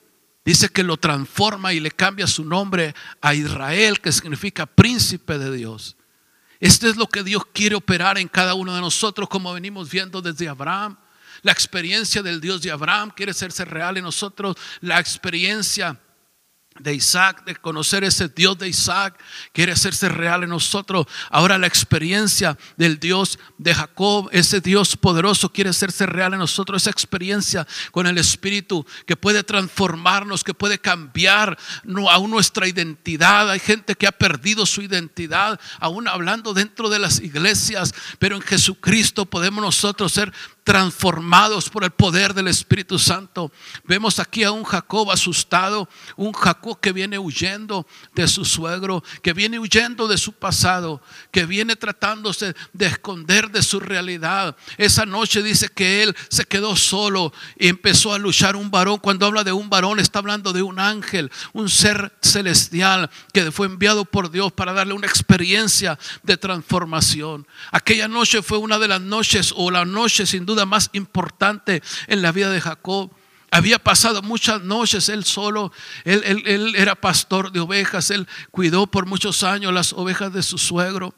dice 0.45 0.69
que 0.69 0.85
lo 0.85 0.97
transforma 0.97 1.73
y 1.73 1.81
le 1.81 1.91
cambia 1.91 2.29
su 2.29 2.45
nombre 2.45 2.95
a 3.21 3.35
Israel, 3.35 4.01
que 4.01 4.13
significa 4.13 4.67
príncipe 4.67 5.37
de 5.37 5.55
Dios. 5.55 5.97
Esto 6.61 6.89
es 6.89 6.97
lo 6.97 7.09
que 7.09 7.25
Dios 7.25 7.43
quiere 7.53 7.75
operar 7.75 8.19
en 8.19 8.29
cada 8.29 8.55
uno 8.55 8.73
de 8.73 8.81
nosotros, 8.81 9.29
como 9.29 9.53
venimos 9.53 9.91
viendo 9.91 10.23
desde 10.23 10.49
Abraham. 10.49 10.97
La 11.43 11.53
experiencia 11.53 12.23
del 12.23 12.41
Dios 12.41 12.63
de 12.63 12.71
Abraham 12.71 13.11
quiere 13.15 13.33
hacerse 13.33 13.65
real 13.65 13.97
en 13.97 14.05
nosotros. 14.05 14.57
La 14.81 14.99
experiencia 14.99 15.99
de 16.81 16.95
Isaac, 16.95 17.45
de 17.45 17.57
conocer 17.57 18.05
ese 18.05 18.29
Dios 18.29 18.59
de 18.59 18.69
Isaac, 18.69 19.19
quiere 19.53 19.73
hacerse 19.73 20.09
real 20.09 20.45
en 20.45 20.51
nosotros. 20.51 21.07
Ahora 21.31 21.59
la 21.59 21.67
experiencia 21.67 22.57
del 22.77 22.99
Dios 22.99 23.39
de 23.59 23.75
Jacob, 23.75 24.29
ese 24.33 24.61
Dios 24.61 24.97
poderoso, 24.97 25.53
quiere 25.53 25.71
hacerse 25.71 26.07
real 26.07 26.35
en 26.35 26.41
nosotros. 26.41 26.83
Esa 26.83 26.91
experiencia 26.91 27.67
con 27.91 28.07
el 28.07 28.19
Espíritu 28.19 28.87
que 29.07 29.17
puede 29.17 29.43
transformarnos, 29.43 30.45
que 30.45 30.55
puede 30.55 30.79
cambiar 30.79 31.59
aún 32.11 32.31
nuestra 32.31 32.69
identidad. 32.69 33.51
Hay 33.51 33.61
gente 33.61 33.95
que 33.95 34.07
ha 34.07 34.13
perdido 34.13 34.67
su 34.67 34.83
identidad, 34.83 35.59
aún 35.81 36.09
hablando 36.09 36.55
dentro 36.55 36.89
de 36.89 36.99
las 36.99 37.21
iglesias, 37.21 37.95
pero 38.19 38.37
en 38.37 38.43
Jesucristo 38.43 39.27
podemos 39.27 39.63
nosotros 39.63 40.13
ser 40.13 40.33
transformados 40.69 41.71
por 41.71 41.83
el 41.83 41.91
poder 41.91 42.35
del 42.35 42.47
Espíritu 42.47 42.99
Santo. 42.99 43.51
Vemos 43.85 44.19
aquí 44.19 44.45
a 44.45 44.53
un 44.53 44.65
Jacob 44.65 45.11
asustado, 45.11 45.89
un 46.15 46.35
Jacob 46.35 46.79
que 46.79 46.93
viene 46.93 47.19
huyendo 47.19 47.87
de 48.15 48.29
su 48.29 48.45
suegro, 48.45 49.03
que 49.23 49.33
viene 49.33 49.59
huyendo 49.59 50.07
de 50.07 50.19
su 50.19 50.35
pasado, 50.35 51.01
que 51.31 51.47
viene 51.47 51.75
tratándose 51.75 52.55
de 52.75 52.85
esconder 52.85 53.51
de 53.51 53.63
su 53.63 53.81
realidad. 53.81 54.59
Esa 54.77 55.07
noche 55.07 55.43
dice 55.43 55.71
que 55.71 56.03
él 56.03 56.15
se 56.29 56.45
quedó 56.45 56.77
solo 56.77 57.33
y 57.59 57.69
empezó 57.69 58.13
a 58.13 58.19
luchar 58.19 58.55
un 58.55 58.71
varón. 58.71 58.99
Cuando 58.99 59.25
habla 59.25 59.45
de 59.45 59.53
un 59.53 59.71
varón 59.71 59.99
está 60.01 60.19
hablando 60.19 60.53
de 60.53 60.61
un 60.61 60.79
ángel, 60.79 61.33
un 61.55 61.71
ser 61.71 62.13
celestial 62.21 63.09
que 63.33 63.51
fue 63.53 63.69
enviado 63.69 64.05
por 64.05 64.31
Dios 64.31 64.53
para 64.53 64.75
darle 64.75 64.93
una 64.93 65.07
experiencia 65.07 65.99
de 66.23 66.37
transformación. 66.37 67.47
Aquella 67.73 68.07
noche 68.07 68.43
fue 68.43 68.59
una 68.59 68.79
de 68.79 68.89
las 68.89 69.01
noches 69.01 69.55
o 69.57 69.71
la 69.71 69.87
noche 69.87 70.27
sin 70.27 70.45
duda 70.45 70.58
más 70.67 70.91
importante 70.93 71.83
en 72.07 72.23
la 72.23 72.33
vida 72.33 72.51
de 72.51 72.61
Jacob. 72.61 73.11
Había 73.51 73.79
pasado 73.79 74.23
muchas 74.23 74.63
noches 74.63 75.09
él 75.09 75.25
solo, 75.25 75.73
él, 76.05 76.23
él, 76.25 76.75
era 76.77 76.95
pastor 76.95 77.51
de 77.51 77.61
ovejas, 77.61 78.11
él 78.11 78.29
cuidó 78.51 78.87
por 78.87 79.07
muchos 79.07 79.43
años 79.43 79.73
las 79.73 79.93
ovejas 79.93 80.33
de 80.33 80.43
su 80.43 80.59
suegro. 80.59 81.15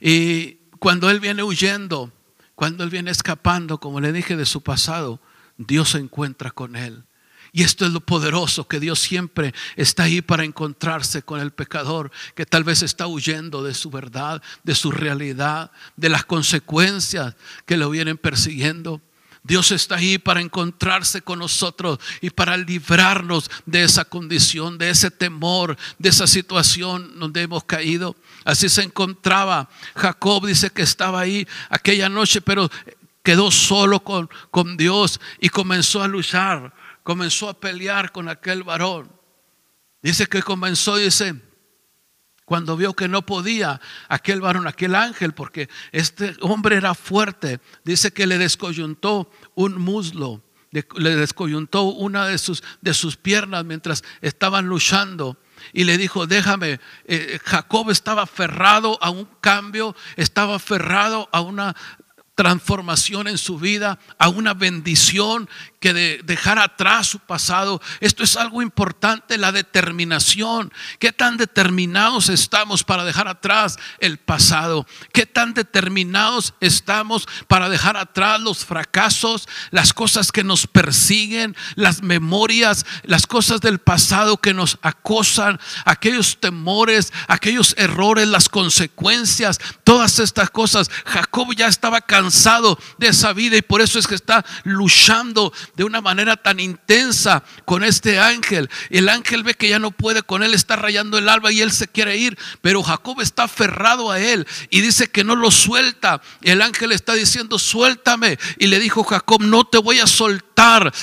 Y 0.00 0.60
cuando 0.78 1.10
él 1.10 1.20
viene 1.20 1.42
huyendo, 1.42 2.12
cuando 2.54 2.84
él 2.84 2.90
viene 2.90 3.10
escapando, 3.10 3.78
como 3.78 4.00
le 4.00 4.12
dije, 4.12 4.36
de 4.36 4.46
su 4.46 4.62
pasado, 4.62 5.20
Dios 5.56 5.90
se 5.90 5.98
encuentra 5.98 6.50
con 6.50 6.76
él. 6.76 7.04
Y 7.52 7.62
esto 7.62 7.84
es 7.84 7.92
lo 7.92 8.00
poderoso, 8.00 8.68
que 8.68 8.78
Dios 8.78 9.00
siempre 9.00 9.52
está 9.76 10.04
ahí 10.04 10.22
para 10.22 10.44
encontrarse 10.44 11.22
con 11.22 11.40
el 11.40 11.50
pecador, 11.50 12.12
que 12.34 12.46
tal 12.46 12.62
vez 12.62 12.82
está 12.82 13.06
huyendo 13.06 13.62
de 13.62 13.74
su 13.74 13.90
verdad, 13.90 14.40
de 14.62 14.74
su 14.74 14.92
realidad, 14.92 15.72
de 15.96 16.08
las 16.08 16.24
consecuencias 16.24 17.34
que 17.66 17.76
lo 17.76 17.90
vienen 17.90 18.16
persiguiendo. 18.16 19.00
Dios 19.42 19.72
está 19.72 19.96
ahí 19.96 20.18
para 20.18 20.40
encontrarse 20.40 21.22
con 21.22 21.38
nosotros 21.38 21.98
y 22.20 22.30
para 22.30 22.56
librarnos 22.56 23.50
de 23.64 23.84
esa 23.84 24.04
condición, 24.04 24.76
de 24.76 24.90
ese 24.90 25.10
temor, 25.10 25.76
de 25.98 26.10
esa 26.10 26.26
situación 26.26 27.18
donde 27.18 27.42
hemos 27.42 27.64
caído. 27.64 28.16
Así 28.44 28.68
se 28.68 28.82
encontraba 28.82 29.68
Jacob, 29.96 30.46
dice 30.46 30.70
que 30.70 30.82
estaba 30.82 31.20
ahí 31.20 31.48
aquella 31.70 32.08
noche, 32.08 32.42
pero 32.42 32.70
quedó 33.22 33.50
solo 33.50 34.00
con, 34.00 34.28
con 34.50 34.76
Dios 34.76 35.20
y 35.40 35.48
comenzó 35.48 36.02
a 36.02 36.08
luchar 36.08 36.74
comenzó 37.10 37.48
a 37.48 37.58
pelear 37.58 38.12
con 38.12 38.28
aquel 38.28 38.62
varón. 38.62 39.10
Dice 40.00 40.28
que 40.28 40.44
comenzó, 40.44 40.94
dice, 40.94 41.34
cuando 42.44 42.76
vio 42.76 42.94
que 42.94 43.08
no 43.08 43.26
podía 43.26 43.80
aquel 44.08 44.40
varón, 44.40 44.68
aquel 44.68 44.94
ángel, 44.94 45.34
porque 45.34 45.68
este 45.90 46.36
hombre 46.40 46.76
era 46.76 46.94
fuerte, 46.94 47.58
dice 47.82 48.12
que 48.12 48.28
le 48.28 48.38
descoyuntó 48.38 49.28
un 49.56 49.80
muslo, 49.80 50.44
le 50.70 51.16
descoyuntó 51.16 51.82
una 51.82 52.26
de 52.26 52.38
sus, 52.38 52.62
de 52.80 52.94
sus 52.94 53.16
piernas 53.16 53.64
mientras 53.64 54.04
estaban 54.20 54.68
luchando 54.68 55.36
y 55.72 55.82
le 55.82 55.98
dijo, 55.98 56.28
déjame, 56.28 56.78
eh, 57.06 57.40
Jacob 57.42 57.90
estaba 57.90 58.22
aferrado 58.22 59.02
a 59.02 59.10
un 59.10 59.24
cambio, 59.40 59.96
estaba 60.14 60.54
aferrado 60.54 61.28
a 61.32 61.40
una 61.40 61.74
transformación 62.40 63.28
en 63.28 63.36
su 63.36 63.58
vida, 63.58 63.98
a 64.16 64.30
una 64.30 64.54
bendición 64.54 65.46
que 65.80 65.94
de 65.94 66.20
dejar 66.24 66.58
atrás 66.58 67.08
su 67.08 67.18
pasado. 67.18 67.80
Esto 68.00 68.22
es 68.22 68.36
algo 68.36 68.60
importante, 68.60 69.38
la 69.38 69.50
determinación. 69.50 70.72
¿Qué 70.98 71.10
tan 71.10 71.38
determinados 71.38 72.28
estamos 72.28 72.84
para 72.84 73.04
dejar 73.04 73.28
atrás 73.28 73.78
el 73.98 74.18
pasado? 74.18 74.86
¿Qué 75.12 75.24
tan 75.24 75.54
determinados 75.54 76.52
estamos 76.60 77.26
para 77.48 77.70
dejar 77.70 77.96
atrás 77.96 78.40
los 78.40 78.64
fracasos, 78.66 79.48
las 79.70 79.94
cosas 79.94 80.32
que 80.32 80.44
nos 80.44 80.66
persiguen, 80.66 81.56
las 81.76 82.02
memorias, 82.02 82.84
las 83.02 83.26
cosas 83.26 83.62
del 83.62 83.78
pasado 83.78 84.36
que 84.36 84.52
nos 84.52 84.78
acosan, 84.82 85.58
aquellos 85.86 86.38
temores, 86.40 87.10
aquellos 87.26 87.74
errores, 87.78 88.28
las 88.28 88.50
consecuencias, 88.50 89.58
todas 89.82 90.18
estas 90.18 90.50
cosas? 90.50 90.90
Jacob 91.06 91.54
ya 91.56 91.68
estaba 91.68 92.02
cansado 92.02 92.78
de 92.98 93.08
esa 93.08 93.32
vida 93.32 93.56
y 93.56 93.62
por 93.62 93.80
eso 93.80 93.98
es 93.98 94.06
que 94.06 94.14
está 94.14 94.44
luchando 94.64 95.54
de 95.76 95.84
una 95.84 96.00
manera 96.00 96.36
tan 96.36 96.60
intensa 96.60 97.42
con 97.64 97.84
este 97.84 98.18
ángel. 98.18 98.68
El 98.90 99.08
ángel 99.08 99.42
ve 99.42 99.54
que 99.54 99.68
ya 99.68 99.78
no 99.78 99.90
puede 99.90 100.22
con 100.22 100.42
él, 100.42 100.54
está 100.54 100.76
rayando 100.76 101.18
el 101.18 101.28
alba 101.28 101.52
y 101.52 101.60
él 101.60 101.72
se 101.72 101.88
quiere 101.88 102.16
ir, 102.16 102.38
pero 102.60 102.82
Jacob 102.82 103.20
está 103.20 103.44
aferrado 103.44 104.10
a 104.10 104.20
él 104.20 104.46
y 104.70 104.80
dice 104.80 105.08
que 105.10 105.24
no 105.24 105.36
lo 105.36 105.50
suelta. 105.50 106.20
El 106.42 106.62
ángel 106.62 106.92
está 106.92 107.14
diciendo, 107.14 107.58
suéltame. 107.58 108.38
Y 108.58 108.66
le 108.66 108.78
dijo 108.78 109.04
Jacob, 109.04 109.42
no 109.42 109.64
te 109.64 109.78
voy 109.78 110.00
a 110.00 110.06
soltar 110.06 110.49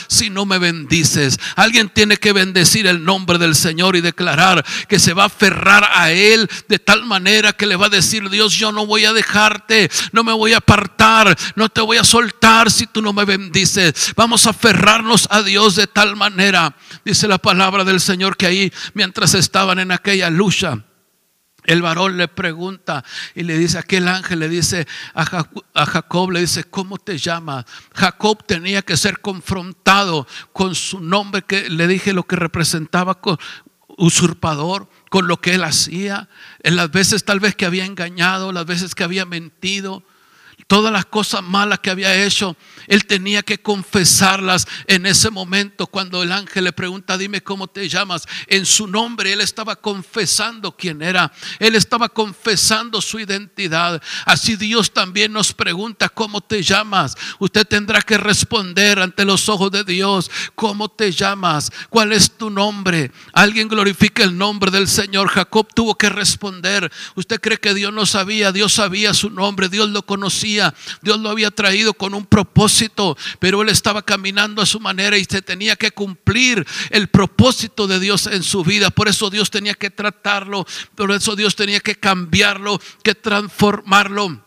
si 0.08 0.30
no 0.30 0.46
me 0.46 0.60
bendices. 0.60 1.39
Alguien 1.56 1.89
tiene 1.89 2.17
que 2.17 2.34
bendecir 2.34 2.88
el 2.88 3.04
nombre 3.04 3.38
del 3.38 3.56
Señor 3.56 3.96
y 3.96 4.02
declarar 4.02 4.63
que 4.88 5.00
se 5.00 5.13
va 5.13 5.24
a 5.24 5.28
aferrar 5.28 5.89
a 5.93 6.12
él 6.12 6.50
de 6.67 6.80
tal 6.80 7.06
manera 7.06 7.54
que 7.54 7.65
le 7.65 7.76
va 7.76 7.88
a 7.88 7.89
decir, 7.89 8.30
Dios, 8.30 8.54
yo 8.54 8.72
no 8.72 8.86
voy 8.86 9.06
a 9.06 9.13
dejarte, 9.13 9.89
no 10.12 10.24
me 10.24 10.34
voy 10.34 10.54
a 10.54 10.58
apartar, 10.58 11.38
no 11.56 11.70
te 11.70 11.82
voy 11.82 11.98
a 11.98 12.04
soltar 12.04 12.72
si 12.72 12.88
tú 12.88 13.02
no 13.02 13.13
me 13.13 13.26
bendices. 13.26 14.13
Vamos 14.15 14.46
a 14.46 14.52
aferrarnos 14.52 15.28
a 15.32 15.41
Dios 15.41 15.76
de 15.76 15.88
tal 15.88 16.15
manera, 16.15 16.76
dice 17.04 17.28
la 17.28 17.38
palabra 17.38 17.84
del 17.84 18.00
Señor, 18.00 18.38
que 18.38 18.46
ahí 18.46 18.74
mientras 18.93 19.34
estaban 19.34 19.80
en 19.80 19.91
aquella 19.91 20.30
lucha, 20.30 20.80
el 21.67 21.82
varón 21.82 22.17
le 22.17 22.27
pregunta 22.27 23.03
y 23.36 23.43
le 23.43 23.58
dice, 23.58 23.77
aquel 23.77 24.08
ángel 24.08 24.39
le 24.39 24.49
dice 24.49 24.88
a 25.13 25.86
Jacob, 25.86 26.32
le 26.32 26.39
dice, 26.39 26.63
¿cómo 26.63 26.97
te 26.97 27.17
llamas? 27.17 27.65
Jacob 27.93 28.43
tenía 28.45 28.82
que 28.82 28.97
ser 28.97 29.19
confrontado 29.19 30.25
con 30.53 30.73
su 30.73 30.99
nombre, 30.99 31.43
que 31.43 31.69
le 31.69 31.88
dije 31.88 32.13
lo 32.13 32.23
que 32.23 32.38
representaba 32.38 33.21
con 33.21 33.38
usurpador, 33.97 34.89
con 35.10 35.27
lo 35.27 35.41
que 35.41 35.56
él 35.56 35.63
hacía, 35.63 36.30
en 36.63 36.77
las 36.77 36.89
veces 36.89 37.25
tal 37.25 37.39
vez 37.39 37.56
que 37.56 37.65
había 37.65 37.86
engañado, 37.86 38.53
las 38.53 38.65
veces 38.65 38.95
que 38.95 39.03
había 39.03 39.25
mentido, 39.25 40.03
todas 40.67 40.91
las 40.91 41.06
cosas 41.06 41.41
malas 41.41 41.80
que 41.80 41.89
había 41.89 42.23
hecho, 42.23 42.56
él 42.88 43.06
tenía 43.06 43.41
que 43.41 43.62
confesarlas 43.62 44.67
en 44.86 45.06
ese 45.06 45.30
momento 45.30 45.88
cuando 45.88 46.23
el 46.23 46.32
ángel 46.32 46.65
le 46.65 46.73
pregunta, 46.73 47.17
dime 47.17 47.41
cómo 47.41 47.67
te 47.67 47.88
llamas. 47.89 48.27
En 48.47 48.65
su 48.65 48.88
nombre 48.88 49.34
él 49.34 49.41
estaba 49.41 49.75
confesando 49.75 50.75
quién 50.75 51.01
era. 51.01 51.32
Él 51.60 51.75
estaba 51.75 52.10
confesando 52.10 53.01
su 53.01 53.19
identidad. 53.19 54.01
Así 54.25 54.56
Dios 54.56 54.91
también 54.91 55.34
nos 55.34 55.53
pregunta, 55.53 56.10
¿cómo 56.10 56.41
te 56.41 56.62
llamas? 56.63 57.15
Usted 57.39 57.65
tendrá 57.65 58.01
que 58.01 58.17
responder 58.17 58.99
ante 58.99 59.25
los 59.25 59.49
ojos 59.49 59.71
de 59.71 59.84
Dios, 59.84 60.30
¿cómo 60.56 60.89
te 60.89 61.12
llamas? 61.12 61.71
¿Cuál 61.89 62.13
es 62.13 62.38
tu 62.38 62.49
nombre? 62.49 63.12
Alguien 63.34 63.67
glorifica 63.67 64.23
el 64.23 64.38
nombre 64.38 64.71
del 64.71 64.88
Señor. 64.88 65.30
Jacob 65.30 65.67
tuvo 65.73 65.95
que 65.95 66.10
responder. 66.10 66.91
¿Usted 67.15 67.39
cree 67.39 67.60
que 67.60 67.73
Dios 67.73 67.93
no 67.93 68.06
sabía? 68.06 68.51
Dios 68.51 68.73
sabía 68.73 69.13
su 69.13 69.30
nombre, 69.30 69.69
Dios 69.69 69.89
lo 69.89 70.03
conocía, 70.03 70.57
Dios 71.02 71.20
lo 71.20 71.30
había 71.30 71.52
traído 71.52 71.93
con 71.93 72.13
un 72.13 72.26
propósito 72.26 73.17
pero 73.39 73.62
él 73.62 73.70
estaba 73.70 74.02
caminando 74.02 74.62
a 74.62 74.65
su 74.65 74.80
manera 74.80 75.17
y 75.17 75.26
se 75.26 75.41
tenía 75.41 75.76
que 75.76 75.91
cumplir 75.91 76.65
el 76.89 77.08
propósito 77.08 77.88
de 77.88 78.00
Dios 78.00 78.28
en 78.28 78.43
su 78.43 78.63
vida. 78.63 78.89
Por 78.89 79.08
eso 79.08 79.30
Dios 79.30 79.52
tenía 79.52 79.74
que 79.74 79.89
tratarlo, 79.89 80.65
por 80.96 81.12
eso 81.12 81.36
Dios 81.36 81.56
tenía 81.56 81.80
que 81.80 81.96
cambiarlo, 81.96 82.82
que 83.04 83.15
transformarlo. 83.15 84.46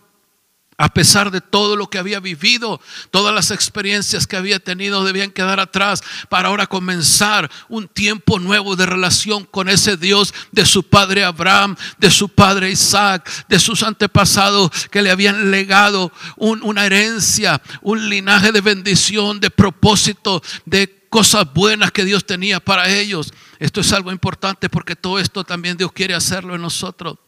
A 0.82 0.88
pesar 0.88 1.30
de 1.30 1.42
todo 1.42 1.76
lo 1.76 1.90
que 1.90 1.98
había 1.98 2.20
vivido, 2.20 2.80
todas 3.10 3.34
las 3.34 3.50
experiencias 3.50 4.26
que 4.26 4.38
había 4.38 4.58
tenido 4.58 5.04
debían 5.04 5.30
quedar 5.30 5.60
atrás 5.60 6.02
para 6.30 6.48
ahora 6.48 6.66
comenzar 6.66 7.50
un 7.68 7.86
tiempo 7.86 8.38
nuevo 8.38 8.76
de 8.76 8.86
relación 8.86 9.44
con 9.44 9.68
ese 9.68 9.98
Dios 9.98 10.32
de 10.52 10.64
su 10.64 10.82
padre 10.82 11.22
Abraham, 11.22 11.76
de 11.98 12.10
su 12.10 12.30
padre 12.30 12.70
Isaac, 12.70 13.30
de 13.46 13.60
sus 13.60 13.82
antepasados 13.82 14.70
que 14.90 15.02
le 15.02 15.10
habían 15.10 15.50
legado 15.50 16.12
una 16.38 16.86
herencia, 16.86 17.60
un 17.82 18.08
linaje 18.08 18.50
de 18.50 18.62
bendición, 18.62 19.38
de 19.38 19.50
propósito, 19.50 20.42
de 20.64 21.06
cosas 21.10 21.44
buenas 21.52 21.92
que 21.92 22.06
Dios 22.06 22.24
tenía 22.24 22.58
para 22.58 22.88
ellos. 22.88 23.34
Esto 23.58 23.82
es 23.82 23.92
algo 23.92 24.12
importante 24.12 24.70
porque 24.70 24.96
todo 24.96 25.18
esto 25.18 25.44
también 25.44 25.76
Dios 25.76 25.92
quiere 25.92 26.14
hacerlo 26.14 26.54
en 26.54 26.62
nosotros. 26.62 27.18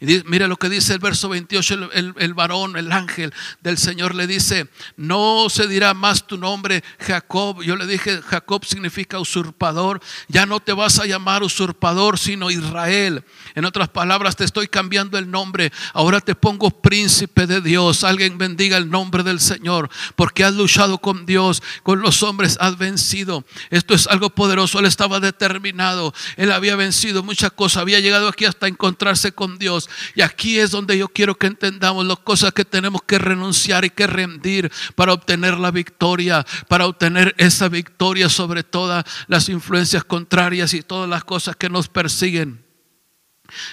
Y 0.00 0.22
mira 0.26 0.48
lo 0.48 0.56
que 0.56 0.68
dice 0.68 0.94
el 0.94 0.98
verso 0.98 1.28
28, 1.28 1.90
el, 1.92 2.34
varón, 2.34 2.76
el 2.76 2.90
ángel 2.92 3.32
del 3.60 3.78
Señor 3.78 4.14
le 4.14 4.26
dice, 4.26 4.68
no 4.96 5.48
se 5.48 5.66
dirá 5.66 5.94
más 5.94 6.26
tu 6.26 6.38
nombre 6.38 6.82
Jacob. 6.98 7.62
Yo 7.62 7.76
le 7.76 7.86
dije, 7.86 8.20
Jacob 8.22 8.64
significa 8.64 9.18
usurpador. 9.18 10.00
Ya 10.28 10.46
no 10.46 10.60
te 10.60 10.72
vas 10.72 10.98
a 10.98 11.06
llamar 11.06 11.42
usurpador, 11.42 12.18
sino 12.18 12.50
Israel. 12.50 13.24
En 13.54 13.64
otras 13.64 13.88
palabras, 13.88 14.36
te 14.36 14.44
estoy 14.44 14.68
cambiando 14.68 15.18
el 15.18 15.30
nombre. 15.30 15.72
Ahora 15.92 16.20
te 16.20 16.34
pongo 16.34 16.70
príncipe 16.70 17.46
de 17.46 17.60
Dios. 17.60 18.04
Alguien 18.04 18.38
bendiga 18.38 18.76
el 18.76 18.90
nombre 18.90 19.22
del 19.22 19.40
Señor, 19.40 19.90
porque 20.16 20.44
has 20.44 20.54
luchado 20.54 20.98
con 20.98 21.26
Dios, 21.26 21.62
con 21.82 22.00
los 22.00 22.22
hombres 22.22 22.56
has 22.60 22.78
vencido. 22.78 23.44
Esto 23.70 23.94
es 23.94 24.06
algo 24.06 24.30
poderoso. 24.30 24.78
Él 24.78 24.86
estaba 24.86 25.20
determinado. 25.20 26.12
Él 26.36 26.52
había 26.52 26.76
vencido 26.76 27.22
muchas 27.22 27.52
cosas. 27.52 27.82
Había 27.82 28.00
llegado 28.00 28.28
aquí 28.28 28.44
hasta 28.44 28.68
encontrarse 28.68 29.32
con 29.32 29.58
Dios. 29.58 29.69
Y 30.14 30.22
aquí 30.22 30.58
es 30.58 30.70
donde 30.70 30.98
yo 30.98 31.08
quiero 31.08 31.34
que 31.34 31.46
entendamos 31.46 32.06
las 32.06 32.18
cosas 32.18 32.52
que 32.52 32.64
tenemos 32.64 33.02
que 33.02 33.18
renunciar 33.18 33.84
y 33.84 33.90
que 33.90 34.06
rendir 34.06 34.70
para 34.94 35.12
obtener 35.12 35.58
la 35.58 35.70
victoria, 35.70 36.46
para 36.68 36.86
obtener 36.86 37.34
esa 37.38 37.68
victoria 37.68 38.28
sobre 38.28 38.62
todas 38.62 39.04
las 39.26 39.48
influencias 39.48 40.04
contrarias 40.04 40.74
y 40.74 40.82
todas 40.82 41.08
las 41.08 41.24
cosas 41.24 41.56
que 41.56 41.68
nos 41.68 41.88
persiguen. 41.88 42.70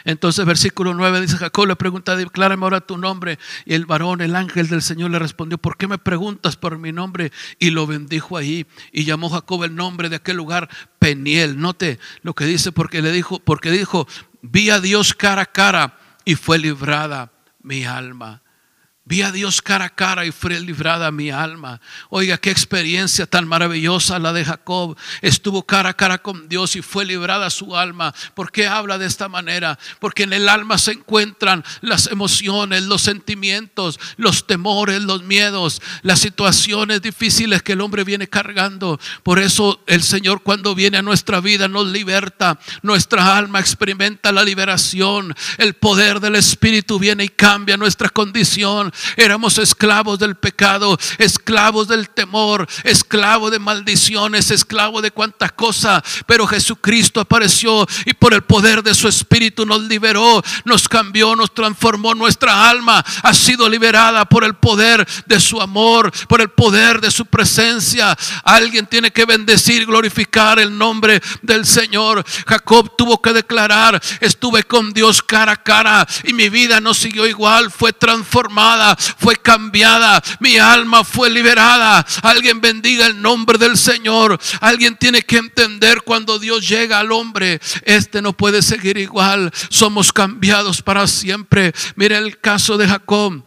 Entonces, 0.05 0.45
versículo 0.45 0.93
9 0.93 1.21
dice: 1.21 1.37
Jacob 1.37 1.67
le 1.67 1.75
pregunta, 1.75 2.15
declárame 2.15 2.63
ahora 2.63 2.81
tu 2.81 2.97
nombre. 2.97 3.37
Y 3.65 3.73
el 3.73 3.85
varón, 3.85 4.21
el 4.21 4.35
ángel 4.35 4.67
del 4.67 4.81
Señor, 4.81 5.11
le 5.11 5.19
respondió: 5.19 5.57
¿Por 5.57 5.77
qué 5.77 5.87
me 5.87 5.97
preguntas 5.97 6.55
por 6.55 6.77
mi 6.77 6.91
nombre? 6.91 7.31
Y 7.59 7.69
lo 7.69 7.87
bendijo 7.87 8.37
ahí. 8.37 8.65
Y 8.91 9.05
llamó 9.05 9.29
Jacob 9.29 9.63
el 9.63 9.75
nombre 9.75 10.09
de 10.09 10.17
aquel 10.17 10.37
lugar 10.37 10.69
Peniel. 10.99 11.59
Note 11.59 11.99
lo 12.21 12.33
que 12.33 12.45
dice, 12.45 12.71
porque 12.71 13.01
le 13.01 13.11
dijo, 13.11 13.39
porque 13.39 13.71
dijo: 13.71 14.07
Vi 14.41 14.69
a 14.69 14.79
Dios 14.79 15.13
cara 15.13 15.43
a 15.43 15.45
cara 15.45 15.97
y 16.25 16.35
fue 16.35 16.57
librada 16.57 17.31
mi 17.61 17.85
alma. 17.85 18.41
Vi 19.09 19.21
a 19.21 19.31
Dios 19.31 19.61
cara 19.61 19.85
a 19.85 19.89
cara 19.89 20.25
y 20.25 20.33
fue 20.33 20.59
librada 20.59 21.11
mi 21.11 21.29
alma. 21.29 21.79
Oiga, 22.09 22.37
qué 22.37 22.51
experiencia 22.51 23.25
tan 23.25 23.47
maravillosa 23.47 24.19
la 24.19 24.33
de 24.33 24.43
Jacob. 24.43 24.97
Estuvo 25.21 25.63
cara 25.63 25.91
a 25.91 25.93
cara 25.93 26.17
con 26.17 26.49
Dios 26.49 26.75
y 26.75 26.81
fue 26.81 27.05
librada 27.05 27.49
su 27.49 27.77
alma. 27.77 28.13
¿Por 28.35 28.51
qué 28.51 28.67
habla 28.67 28.97
de 28.97 29.05
esta 29.05 29.29
manera? 29.29 29.79
Porque 30.01 30.23
en 30.23 30.33
el 30.33 30.49
alma 30.49 30.77
se 30.77 30.91
encuentran 30.91 31.63
las 31.79 32.07
emociones, 32.07 32.83
los 32.83 33.01
sentimientos, 33.01 33.97
los 34.17 34.45
temores, 34.45 35.01
los 35.01 35.23
miedos, 35.23 35.81
las 36.01 36.19
situaciones 36.19 37.01
difíciles 37.01 37.63
que 37.63 37.73
el 37.73 37.81
hombre 37.81 38.03
viene 38.03 38.27
cargando. 38.27 38.99
Por 39.23 39.39
eso 39.39 39.79
el 39.87 40.03
Señor 40.03 40.43
cuando 40.43 40.75
viene 40.75 40.97
a 40.97 41.01
nuestra 41.01 41.39
vida 41.39 41.69
nos 41.69 41.87
liberta. 41.87 42.59
Nuestra 42.81 43.37
alma 43.37 43.61
experimenta 43.61 44.33
la 44.33 44.43
liberación. 44.43 45.33
El 45.57 45.75
poder 45.75 46.19
del 46.19 46.35
Espíritu 46.35 46.99
viene 46.99 47.23
y 47.23 47.29
cambia 47.29 47.77
nuestra 47.77 48.09
condición 48.09 48.91
éramos 49.15 49.57
esclavos 49.57 50.19
del 50.19 50.35
pecado, 50.35 50.97
esclavos 51.17 51.87
del 51.87 52.09
temor, 52.09 52.67
esclavos 52.83 53.51
de 53.51 53.59
maldiciones, 53.59 54.51
esclavos 54.51 55.01
de 55.01 55.11
cuantas 55.11 55.51
cosas. 55.51 56.03
Pero 56.25 56.47
Jesucristo 56.47 57.21
apareció 57.21 57.85
y 58.05 58.13
por 58.13 58.33
el 58.33 58.43
poder 58.43 58.83
de 58.83 58.93
su 58.93 59.07
Espíritu 59.07 59.65
nos 59.65 59.81
liberó, 59.83 60.43
nos 60.65 60.87
cambió, 60.87 61.35
nos 61.35 61.53
transformó. 61.53 62.13
Nuestra 62.15 62.69
alma 62.69 63.03
ha 63.23 63.33
sido 63.33 63.69
liberada 63.69 64.25
por 64.25 64.43
el 64.43 64.55
poder 64.55 65.07
de 65.25 65.39
su 65.39 65.61
amor, 65.61 66.11
por 66.27 66.41
el 66.41 66.49
poder 66.49 67.01
de 67.01 67.11
su 67.11 67.25
presencia. 67.25 68.17
Alguien 68.43 68.85
tiene 68.85 69.11
que 69.11 69.25
bendecir, 69.25 69.85
glorificar 69.85 70.59
el 70.59 70.77
nombre 70.77 71.21
del 71.41 71.65
Señor. 71.65 72.23
Jacob 72.45 72.95
tuvo 72.97 73.21
que 73.21 73.33
declarar, 73.33 74.01
estuve 74.21 74.63
con 74.63 74.93
Dios 74.93 75.21
cara 75.21 75.53
a 75.53 75.63
cara 75.63 76.07
y 76.23 76.33
mi 76.33 76.49
vida 76.49 76.79
no 76.79 76.93
siguió 76.93 77.25
igual, 77.25 77.71
fue 77.71 77.93
transformada 77.93 78.86
fue 78.95 79.35
cambiada, 79.35 80.21
mi 80.39 80.57
alma 80.57 81.03
fue 81.03 81.29
liberada. 81.29 82.05
Alguien 82.21 82.61
bendiga 82.61 83.05
el 83.05 83.21
nombre 83.21 83.57
del 83.57 83.77
Señor. 83.77 84.39
Alguien 84.61 84.95
tiene 84.95 85.21
que 85.21 85.37
entender 85.37 86.01
cuando 86.03 86.39
Dios 86.39 86.67
llega 86.67 86.99
al 86.99 87.11
hombre, 87.11 87.59
este 87.83 88.21
no 88.21 88.33
puede 88.33 88.61
seguir 88.61 88.97
igual. 88.97 89.51
Somos 89.69 90.13
cambiados 90.13 90.81
para 90.81 91.07
siempre. 91.07 91.73
Mira 91.95 92.17
el 92.17 92.39
caso 92.39 92.77
de 92.77 92.87
Jacob. 92.87 93.46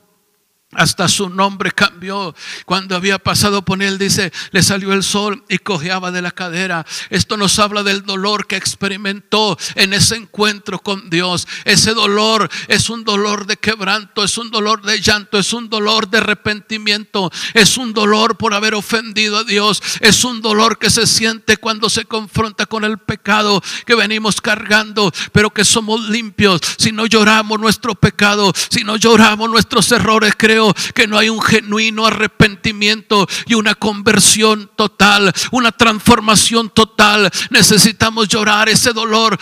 Hasta 0.73 1.09
su 1.09 1.29
nombre 1.29 1.73
cambió. 1.73 2.33
Cuando 2.65 2.95
había 2.95 3.19
pasado 3.19 3.65
por 3.65 3.83
él, 3.83 3.99
dice, 3.99 4.33
le 4.53 4.63
salió 4.63 4.93
el 4.93 5.03
sol 5.03 5.43
y 5.49 5.59
cojeaba 5.59 6.13
de 6.13 6.23
la 6.23 6.31
cadera. 6.31 6.87
Esto 7.11 7.37
nos 7.37 7.59
habla 7.59 7.83
del 7.83 8.05
dolor 8.05 8.47
que 8.47 8.55
experimentó 8.55 9.59
en 9.75 9.95
ese 9.95 10.15
encuentro 10.15 10.79
con 10.79 11.11
Dios. 11.11 11.49
Ese 11.65 11.93
dolor 11.93 12.49
es 12.69 12.89
un 12.89 13.03
dolor 13.03 13.47
de 13.47 13.57
quebranto, 13.57 14.23
es 14.23 14.39
un 14.39 14.53
dolor 14.53 14.83
de 14.83 15.01
llanto, 15.01 15.41
es 15.41 15.53
un 15.53 15.69
dolor 15.69 16.09
de 16.09 16.19
arrepentimiento, 16.19 17.33
es 17.53 17.77
un 17.77 17.93
dolor 17.93 18.37
por 18.37 18.55
haber 18.55 18.77
ofendido 18.77 19.39
a 19.39 19.45
Dios, 19.45 19.83
es 19.99 20.23
un 20.23 20.41
dolor 20.41 20.79
que 20.79 20.91
se 20.91 21.09
siente 21.09 21.57
cuando 21.57 21.91
se 21.91 22.05
confronta 22.05 22.67
con 22.67 22.85
el 22.85 22.99
pecado 22.99 23.61
que 23.87 23.97
venimos 23.97 24.41
cargando, 24.41 25.13
pero 25.33 25.51
que 25.51 25.65
somos 25.65 26.09
limpios. 26.09 26.61
Si 26.79 26.93
no 26.93 27.07
lloramos 27.07 27.59
nuestro 27.59 27.97
pecado, 27.97 28.53
si 28.69 28.85
no 28.85 28.95
lloramos 28.95 29.51
nuestros 29.51 29.91
errores, 29.91 30.35
creo 30.39 30.60
que 30.95 31.07
no 31.07 31.19
hay 31.19 31.29
un 31.29 31.43
genuino 31.43 32.07
arrepentimiento 32.07 33.27
y 33.47 33.55
una 33.55 33.75
conversión 33.75 34.71
total, 34.77 35.33
una 35.51 35.73
transformación 35.73 36.71
total. 36.71 37.31
Necesitamos 37.51 38.29
llorar 38.29 38.69
ese 38.69 38.93
dolor 38.93 39.39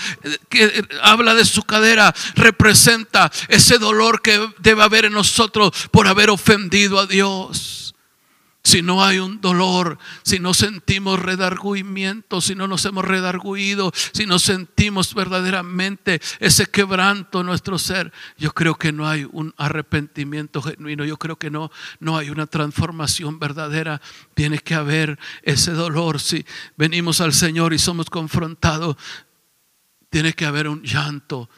que 0.48 0.85
habla 1.02 1.35
de 1.35 1.44
su 1.44 1.62
cadera, 1.62 2.14
representa 2.35 3.31
ese 3.48 3.78
dolor 3.78 4.22
que 4.22 4.48
debe 4.59 4.83
haber 4.83 5.07
en 5.07 5.12
nosotros 5.12 5.72
por 5.90 6.07
haber 6.07 6.31
ofendido 6.31 6.98
a 6.98 7.07
Dios 7.07 7.88
si 8.68 8.83
no 8.83 9.02
hay 9.02 9.18
un 9.18 9.40
dolor, 9.40 9.98
si 10.22 10.40
no 10.40 10.52
sentimos 10.52 11.18
redarguimiento, 11.18 12.42
si 12.42 12.54
no 12.54 12.68
nos 12.68 12.85
hemos 12.85 13.02
redarguido, 13.02 13.90
si 14.12 14.26
no 14.26 14.38
sentimos 14.38 15.14
verdaderamente 15.14 16.20
ese 16.38 16.66
quebranto 16.66 17.40
en 17.40 17.46
nuestro 17.46 17.78
ser, 17.78 18.12
yo 18.37 18.52
creo 18.52 18.74
que 18.74 18.92
no 18.92 19.09
hay 19.09 19.26
un 19.33 19.54
arrepentimiento 19.57 20.61
genuino, 20.61 21.07
yo 21.07 21.16
creo 21.16 21.37
que 21.37 21.50
no, 21.50 21.70
no 21.98 22.18
hay 22.18 22.28
una 22.28 22.46
transformación 22.46 23.38
verdadera. 23.38 24.02
Tiene 24.35 24.59
que 24.59 24.74
haber 24.74 25.18
ese 25.42 25.72
dolor. 25.72 26.20
Si 26.20 26.44
venimos 26.76 27.22
al 27.22 27.33
Señor 27.33 27.72
y 27.72 27.78
somos 27.78 28.11
confrontados, 28.11 28.96
tiene 30.11 30.35
que 30.35 30.44
haber 30.44 30.68
un 30.68 30.83
llanto 30.83 31.48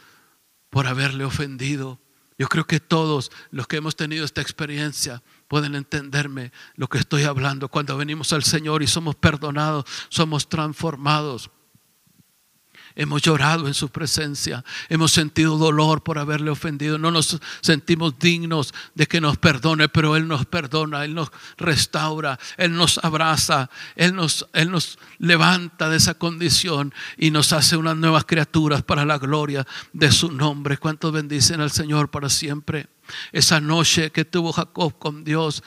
por 0.70 0.86
haberle 0.86 1.24
ofendido. 1.24 1.98
Yo 2.38 2.46
creo 2.46 2.68
que 2.68 2.78
todos 2.78 3.32
los 3.50 3.66
que 3.66 3.78
hemos 3.78 3.96
tenido 3.96 4.24
esta 4.24 4.40
experiencia, 4.40 5.24
pueden 5.50 5.74
entenderme 5.74 6.52
lo 6.76 6.86
que 6.86 6.98
estoy 6.98 7.24
hablando. 7.24 7.68
Cuando 7.68 7.96
venimos 7.96 8.32
al 8.32 8.44
Señor 8.44 8.84
y 8.84 8.86
somos 8.86 9.16
perdonados, 9.16 9.84
somos 10.08 10.48
transformados. 10.48 11.50
Hemos 12.94 13.22
llorado 13.22 13.66
en 13.66 13.74
su 13.74 13.88
presencia, 13.88 14.64
hemos 14.88 15.10
sentido 15.10 15.58
dolor 15.58 16.04
por 16.04 16.20
haberle 16.20 16.50
ofendido, 16.50 16.98
no 16.98 17.10
nos 17.10 17.40
sentimos 17.62 18.16
dignos 18.20 18.72
de 18.94 19.06
que 19.06 19.20
nos 19.20 19.38
perdone, 19.38 19.88
pero 19.88 20.14
Él 20.14 20.28
nos 20.28 20.46
perdona, 20.46 21.04
Él 21.04 21.16
nos 21.16 21.32
restaura, 21.56 22.38
Él 22.56 22.72
nos 22.76 22.98
abraza, 22.98 23.70
Él 23.96 24.14
nos, 24.14 24.46
Él 24.52 24.70
nos 24.70 25.00
levanta 25.18 25.88
de 25.88 25.96
esa 25.96 26.14
condición 26.14 26.94
y 27.16 27.32
nos 27.32 27.52
hace 27.52 27.76
unas 27.76 27.96
nuevas 27.96 28.24
criaturas 28.24 28.84
para 28.84 29.04
la 29.04 29.18
gloria 29.18 29.66
de 29.92 30.12
su 30.12 30.30
nombre. 30.30 30.78
¿Cuántos 30.78 31.12
bendicen 31.12 31.60
al 31.60 31.72
Señor 31.72 32.08
para 32.08 32.28
siempre? 32.28 32.88
Esa 33.32 33.60
noche 33.60 34.10
que 34.10 34.24
tuvo 34.24 34.52
Jacob 34.52 34.98
con 34.98 35.24
Dios 35.24 35.62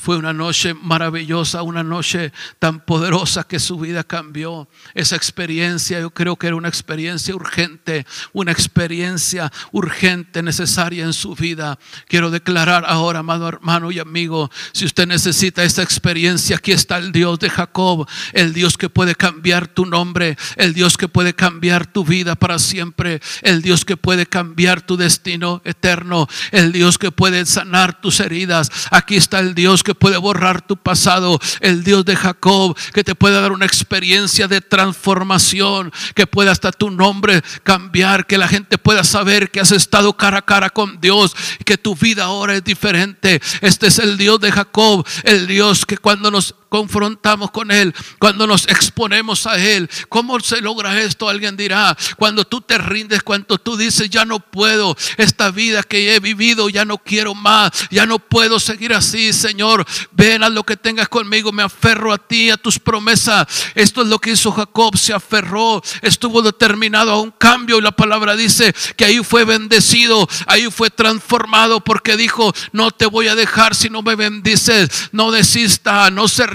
fue 0.00 0.16
una 0.16 0.32
noche 0.32 0.74
maravillosa, 0.74 1.62
una 1.62 1.82
noche 1.82 2.32
tan 2.58 2.84
poderosa 2.84 3.44
que 3.44 3.58
su 3.58 3.78
vida 3.78 4.04
cambió. 4.04 4.68
Esa 4.94 5.16
experiencia 5.16 6.00
yo 6.00 6.10
creo 6.10 6.36
que 6.36 6.46
era 6.46 6.56
una 6.56 6.68
experiencia 6.68 7.34
urgente, 7.34 8.06
una 8.32 8.52
experiencia 8.52 9.52
urgente, 9.72 10.42
necesaria 10.42 11.04
en 11.04 11.12
su 11.12 11.34
vida. 11.34 11.78
Quiero 12.06 12.30
declarar 12.30 12.84
ahora, 12.86 13.20
amado 13.20 13.48
hermano 13.48 13.90
y 13.90 13.98
amigo, 13.98 14.50
si 14.72 14.84
usted 14.84 15.06
necesita 15.06 15.64
esa 15.64 15.82
experiencia, 15.82 16.56
aquí 16.56 16.72
está 16.72 16.98
el 16.98 17.12
Dios 17.12 17.38
de 17.38 17.50
Jacob, 17.50 18.08
el 18.32 18.52
Dios 18.52 18.78
que 18.78 18.88
puede 18.88 19.14
cambiar 19.14 19.68
tu 19.68 19.84
nombre, 19.84 20.36
el 20.56 20.74
Dios 20.74 20.96
que 20.96 21.08
puede 21.08 21.34
cambiar 21.34 21.86
tu 21.86 22.04
vida 22.04 22.34
para 22.34 22.58
siempre, 22.58 23.20
el 23.42 23.62
Dios 23.62 23.84
que 23.84 23.96
puede 23.96 24.26
cambiar 24.26 24.80
tu 24.82 24.96
destino 24.96 25.60
eterno, 25.64 26.28
el 26.52 26.72
Dios 26.72 26.87
Dios 26.88 26.96
que 26.96 27.12
puede 27.12 27.44
sanar 27.44 28.00
tus 28.00 28.18
heridas. 28.18 28.70
Aquí 28.90 29.16
está 29.16 29.40
el 29.40 29.54
Dios 29.54 29.82
que 29.82 29.94
puede 29.94 30.16
borrar 30.16 30.62
tu 30.62 30.78
pasado. 30.78 31.38
El 31.60 31.84
Dios 31.84 32.02
de 32.06 32.16
Jacob 32.16 32.74
que 32.94 33.04
te 33.04 33.14
puede 33.14 33.38
dar 33.38 33.52
una 33.52 33.66
experiencia 33.66 34.48
de 34.48 34.62
transformación. 34.62 35.92
Que 36.14 36.26
pueda 36.26 36.50
hasta 36.50 36.72
tu 36.72 36.90
nombre 36.90 37.42
cambiar. 37.62 38.26
Que 38.26 38.38
la 38.38 38.48
gente 38.48 38.78
pueda 38.78 39.04
saber 39.04 39.50
que 39.50 39.60
has 39.60 39.70
estado 39.70 40.16
cara 40.16 40.38
a 40.38 40.42
cara 40.42 40.70
con 40.70 40.98
Dios. 40.98 41.36
Que 41.66 41.76
tu 41.76 41.94
vida 41.94 42.24
ahora 42.24 42.54
es 42.54 42.64
diferente. 42.64 43.42
Este 43.60 43.88
es 43.88 43.98
el 43.98 44.16
Dios 44.16 44.40
de 44.40 44.50
Jacob. 44.50 45.06
El 45.24 45.46
Dios 45.46 45.84
que 45.84 45.98
cuando 45.98 46.30
nos 46.30 46.54
confrontamos 46.68 47.50
con 47.50 47.70
Él, 47.70 47.94
cuando 48.18 48.46
nos 48.46 48.66
exponemos 48.68 49.46
a 49.46 49.58
Él. 49.58 49.88
¿Cómo 50.08 50.38
se 50.40 50.60
logra 50.60 51.00
esto? 51.00 51.28
Alguien 51.28 51.56
dirá, 51.56 51.96
cuando 52.16 52.44
tú 52.44 52.60
te 52.60 52.78
rindes, 52.78 53.22
cuando 53.22 53.58
tú 53.58 53.76
dices, 53.76 54.10
ya 54.10 54.24
no 54.24 54.40
puedo, 54.40 54.96
esta 55.16 55.50
vida 55.50 55.82
que 55.82 56.14
he 56.14 56.20
vivido, 56.20 56.68
ya 56.68 56.84
no 56.84 56.98
quiero 56.98 57.34
más, 57.34 57.70
ya 57.90 58.06
no 58.06 58.18
puedo 58.18 58.60
seguir 58.60 58.94
así, 58.94 59.32
Señor. 59.32 59.86
Ven 60.12 60.42
a 60.42 60.48
lo 60.48 60.64
que 60.64 60.76
tengas 60.76 61.08
conmigo, 61.08 61.52
me 61.52 61.62
aferro 61.62 62.12
a 62.12 62.18
ti, 62.18 62.50
a 62.50 62.56
tus 62.56 62.78
promesas. 62.78 63.46
Esto 63.74 64.02
es 64.02 64.08
lo 64.08 64.18
que 64.18 64.32
hizo 64.32 64.52
Jacob, 64.52 64.96
se 64.96 65.12
aferró, 65.12 65.82
estuvo 66.02 66.42
determinado 66.42 67.12
a 67.12 67.20
un 67.20 67.30
cambio 67.30 67.78
y 67.78 67.82
la 67.82 67.92
palabra 67.92 68.36
dice 68.36 68.74
que 68.96 69.04
ahí 69.04 69.22
fue 69.22 69.44
bendecido, 69.44 70.28
ahí 70.46 70.70
fue 70.70 70.90
transformado 70.90 71.80
porque 71.80 72.16
dijo, 72.16 72.52
no 72.72 72.90
te 72.90 73.06
voy 73.06 73.28
a 73.28 73.34
dejar 73.34 73.74
si 73.74 73.90
no 73.90 74.02
me 74.02 74.14
bendices, 74.14 75.08
no 75.12 75.30
desista, 75.30 76.10
no 76.10 76.28
se 76.28 76.46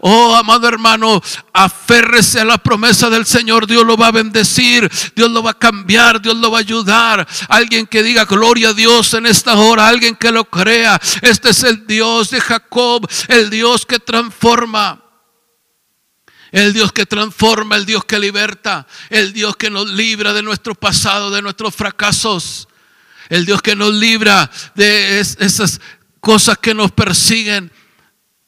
Oh, 0.00 0.34
amado 0.34 0.68
hermano, 0.68 1.22
aférrese 1.52 2.40
a 2.40 2.44
la 2.44 2.58
promesa 2.58 3.10
del 3.10 3.26
Señor. 3.26 3.66
Dios 3.66 3.86
lo 3.86 3.96
va 3.96 4.08
a 4.08 4.12
bendecir, 4.12 4.90
Dios 5.14 5.30
lo 5.30 5.42
va 5.42 5.52
a 5.52 5.58
cambiar, 5.58 6.20
Dios 6.20 6.36
lo 6.36 6.50
va 6.50 6.58
a 6.58 6.60
ayudar. 6.60 7.26
Alguien 7.48 7.86
que 7.86 8.02
diga 8.02 8.24
gloria 8.24 8.70
a 8.70 8.74
Dios 8.74 9.14
en 9.14 9.26
esta 9.26 9.54
hora, 9.54 9.88
alguien 9.88 10.16
que 10.16 10.32
lo 10.32 10.44
crea. 10.44 11.00
Este 11.22 11.50
es 11.50 11.62
el 11.62 11.86
Dios 11.86 12.30
de 12.30 12.40
Jacob, 12.40 13.08
el 13.28 13.50
Dios 13.50 13.86
que 13.86 13.98
transforma. 13.98 15.02
El 16.52 16.72
Dios 16.72 16.90
que 16.92 17.06
transforma, 17.06 17.76
el 17.76 17.86
Dios 17.86 18.04
que 18.04 18.18
liberta, 18.18 18.86
el 19.08 19.32
Dios 19.32 19.56
que 19.56 19.70
nos 19.70 19.88
libra 19.88 20.32
de 20.32 20.42
nuestro 20.42 20.74
pasado, 20.74 21.30
de 21.30 21.42
nuestros 21.42 21.74
fracasos. 21.74 22.66
El 23.28 23.46
Dios 23.46 23.62
que 23.62 23.76
nos 23.76 23.94
libra 23.94 24.50
de 24.74 25.20
esas 25.20 25.80
cosas 26.20 26.58
que 26.58 26.74
nos 26.74 26.90
persiguen 26.90 27.70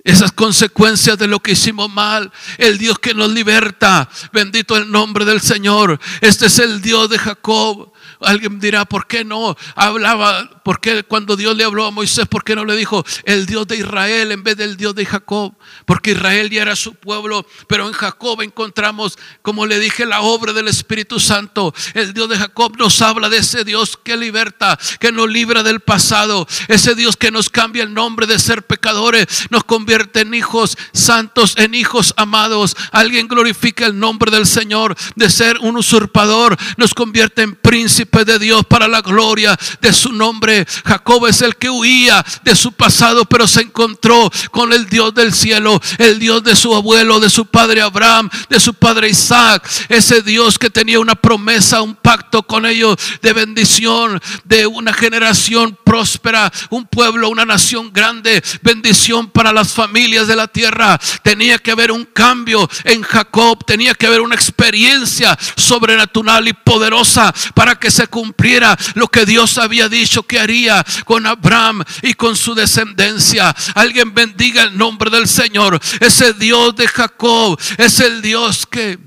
esas 0.05 0.33
consecuencias 0.33 1.19
de 1.19 1.29
lo 1.29 1.41
que 1.41 1.53
hicimos 1.53 1.91
mal. 1.91 2.33
El 2.59 2.79
Dios 2.79 2.99
que 2.99 3.15
nos 3.15 3.31
liberta. 3.31 4.09
Bendito 4.33 4.77
el 4.77 4.91
nombre 4.91 5.25
del 5.25 5.41
Señor. 5.41 6.01
Este 6.21 6.47
es 6.47 6.59
el 6.59 6.81
Dios 6.81 7.09
de 7.11 7.19
Jacob. 7.19 7.92
Alguien 8.25 8.61
dirá, 8.61 8.85
¿por 8.85 9.07
qué 9.07 9.25
no 9.25 9.57
hablaba? 9.75 10.49
¿Por 10.63 10.81
qué 10.81 11.03
cuando 11.03 11.37
Dios 11.37 11.57
le 11.57 11.65
habló 11.65 11.87
a 11.87 11.91
Moisés, 11.91 12.27
por 12.29 12.45
qué 12.45 12.55
no 12.55 12.65
le 12.65 12.77
dijo 12.77 13.05
el 13.25 13.47
Dios 13.47 13.67
de 13.67 13.79
Israel 13.79 14.31
en 14.31 14.43
vez 14.45 14.57
del 14.57 14.77
Dios 14.77 14.95
de 14.95 15.05
Jacob? 15.05 15.55
Porque 15.87 16.13
Israel 16.13 16.51
ya 16.51 16.63
era 16.63 16.77
su 16.77 16.95
pueblo, 16.95 17.45
pero 17.67 17.89
en 17.89 17.93
Jacob 17.93 18.41
encontramos, 18.43 19.19
como 19.43 19.67
le 19.67 19.79
dije, 19.81 20.07
la 20.07 20.21
obra 20.21 20.53
del 20.53 20.69
Espíritu 20.69 21.19
Santo. 21.19 21.75
El 21.95 22.13
Dios 22.15 22.29
de 22.29 22.37
Jacob 22.37 22.77
nos 22.77 23.03
habla 23.03 23.29
de 23.29 23.39
ese 23.39 23.65
Dios 23.65 23.99
que 24.03 24.17
liberta, 24.17 24.79
que 25.01 25.11
nos 25.11 25.29
libra 25.29 25.63
del 25.63 25.81
pasado, 25.81 26.47
ese 26.69 26.95
Dios 26.95 27.17
que 27.17 27.31
nos 27.31 27.51
cambia 27.51 27.83
el 27.83 27.93
nombre 27.93 28.27
de 28.27 28.39
ser 28.39 28.63
pecadores, 28.63 29.27
nos 29.51 29.65
convierte 29.65 30.21
en 30.21 30.35
hijos 30.35 30.77
santos, 30.93 31.55
en 31.57 31.75
hijos 31.75 32.15
amados. 32.17 32.77
Alguien 32.93 33.27
glorifica 33.27 33.87
el 33.87 33.99
nombre 33.99 34.31
del 34.31 34.47
Señor 34.47 34.95
de 35.17 35.29
ser 35.29 35.59
un 35.59 35.77
usurpador, 35.77 36.57
nos 36.77 36.95
convierte 36.95 37.43
en 37.43 37.57
príncipe 37.57 38.12
de 38.13 38.39
Dios 38.39 38.65
para 38.67 38.87
la 38.87 39.01
gloria 39.01 39.59
de 39.81 39.93
su 39.93 40.13
nombre. 40.13 40.67
Jacob 40.85 41.27
es 41.27 41.41
el 41.41 41.57
que 41.57 41.71
huía 41.71 42.25
de 42.45 42.55
su 42.55 42.73
pasado, 42.73 43.25
pero 43.25 43.49
se 43.49 43.63
encontró 43.63 44.31
con 44.51 44.73
el 44.73 44.87
Dios 44.87 45.15
del 45.15 45.33
cielo, 45.33 45.81
el 45.99 46.19
Dios 46.19 46.45
de 46.45 46.55
su 46.55 46.75
abuelo, 46.75 47.19
de 47.21 47.31
su 47.31 47.47
padre 47.47 47.81
Abraham, 47.81 48.29
de 48.51 48.61
su 48.61 48.75
padre 48.75 49.09
Isaac. 49.09 49.67
Ese 49.89 50.21
Dios 50.21 50.59
que 50.59 50.71
tenía 50.71 51.01
una 51.01 51.15
promesa, 51.15 51.81
un 51.81 51.95
pacto 51.95 52.43
con 52.43 52.67
ellos 52.67 52.97
de 53.23 53.33
bendición, 53.33 54.21
de 54.45 54.67
una 54.67 54.93
generación 54.93 55.77
próspera, 55.93 56.51
un 56.71 56.87
pueblo, 56.87 57.29
una 57.29 57.45
nación 57.45 57.93
grande, 57.93 58.43
bendición 58.63 59.29
para 59.29 59.53
las 59.53 59.75
familias 59.75 60.27
de 60.27 60.35
la 60.35 60.49
tierra. 60.49 60.99
Tenía 61.23 61.59
que 61.59 61.71
haber 61.71 61.93
un 61.93 62.07
cambio 62.07 62.67
en 62.85 63.03
Jacob, 63.03 63.63
tenía 63.67 63.93
que 63.93 64.07
haber 64.07 64.23
una 64.23 64.35
experiencia 64.35 65.39
sobrenatural 65.55 66.49
y 66.49 66.55
poderosa 66.55 67.31
para 67.55 67.75
que 67.75 67.91
se 67.91 68.07
cumpliera 68.07 68.75
lo 68.95 69.07
que 69.09 69.27
Dios 69.27 69.59
había 69.59 69.91
dicho 69.91 70.23
que 70.23 70.39
haría 70.41 70.83
con 71.05 71.27
Abraham 71.27 71.85
y 72.01 72.15
con 72.15 72.37
su 72.37 72.55
descendencia. 72.55 73.55
Alguien 73.75 74.15
bendiga 74.15 74.63
el 74.63 74.79
nombre 74.79 75.11
del 75.11 75.29
Señor. 75.29 75.79
Ese 76.01 76.33
Dios 76.33 76.75
de 76.75 76.89
Jacob 76.89 77.61
es 77.77 78.01
el 78.01 78.23
Dios 78.23 78.65
que 78.65 78.99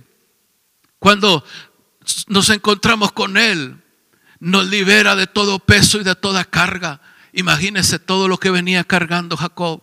cuando 1.00 1.44
nos 2.28 2.52
encontramos 2.52 3.12
con 3.12 3.38
Él, 3.38 3.82
nos 4.46 4.68
libera 4.68 5.16
de 5.16 5.26
todo 5.26 5.58
peso 5.58 6.00
y 6.00 6.04
de 6.04 6.14
toda 6.14 6.46
carga. 6.46 7.02
Imagínese 7.34 7.98
todo 7.98 8.28
lo 8.28 8.38
que 8.38 8.52
venía 8.52 8.84
cargando 8.84 9.36
Jacob. 9.38 9.82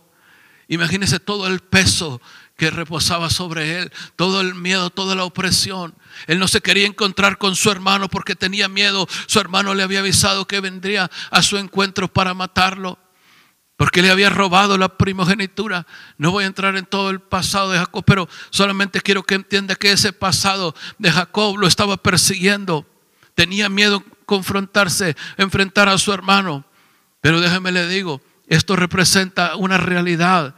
Imagínese 0.69 1.19
todo 1.19 1.47
el 1.47 1.59
peso 1.59 2.21
que 2.55 2.71
reposaba 2.71 3.29
sobre 3.29 3.79
él, 3.79 3.91
todo 4.15 4.39
el 4.39 4.55
miedo, 4.55 4.89
toda 4.89 5.15
la 5.15 5.25
opresión. 5.25 5.93
Él 6.27 6.39
no 6.39 6.47
se 6.47 6.61
quería 6.61 6.87
encontrar 6.87 7.37
con 7.39 7.57
su 7.57 7.71
hermano 7.71 8.07
porque 8.07 8.37
tenía 8.37 8.69
miedo. 8.69 9.05
Su 9.27 9.41
hermano 9.41 9.73
le 9.73 9.83
había 9.83 9.99
avisado 9.99 10.47
que 10.47 10.61
vendría 10.61 11.11
a 11.29 11.43
su 11.43 11.57
encuentro 11.57 12.07
para 12.07 12.33
matarlo. 12.33 12.97
Porque 13.75 14.01
le 14.01 14.11
había 14.11 14.29
robado 14.29 14.77
la 14.77 14.97
primogenitura. 14.97 15.85
No 16.17 16.31
voy 16.31 16.45
a 16.45 16.47
entrar 16.47 16.77
en 16.77 16.85
todo 16.85 17.09
el 17.09 17.19
pasado 17.19 17.71
de 17.71 17.79
Jacob, 17.79 18.05
pero 18.05 18.29
solamente 18.49 19.01
quiero 19.01 19.23
que 19.23 19.35
entienda 19.35 19.75
que 19.75 19.91
ese 19.91 20.13
pasado 20.13 20.73
de 20.99 21.11
Jacob 21.11 21.57
lo 21.57 21.67
estaba 21.67 21.97
persiguiendo. 21.97 22.87
Tenía 23.35 23.69
miedo 23.69 24.03
confrontarse, 24.25 25.15
enfrentar 25.37 25.89
a 25.89 25.97
su 25.97 26.13
hermano. 26.13 26.65
Pero 27.21 27.39
déjeme 27.39 27.71
le 27.71 27.87
digo, 27.87 28.21
esto 28.47 28.75
representa 28.75 29.55
una 29.55 29.77
realidad 29.77 30.55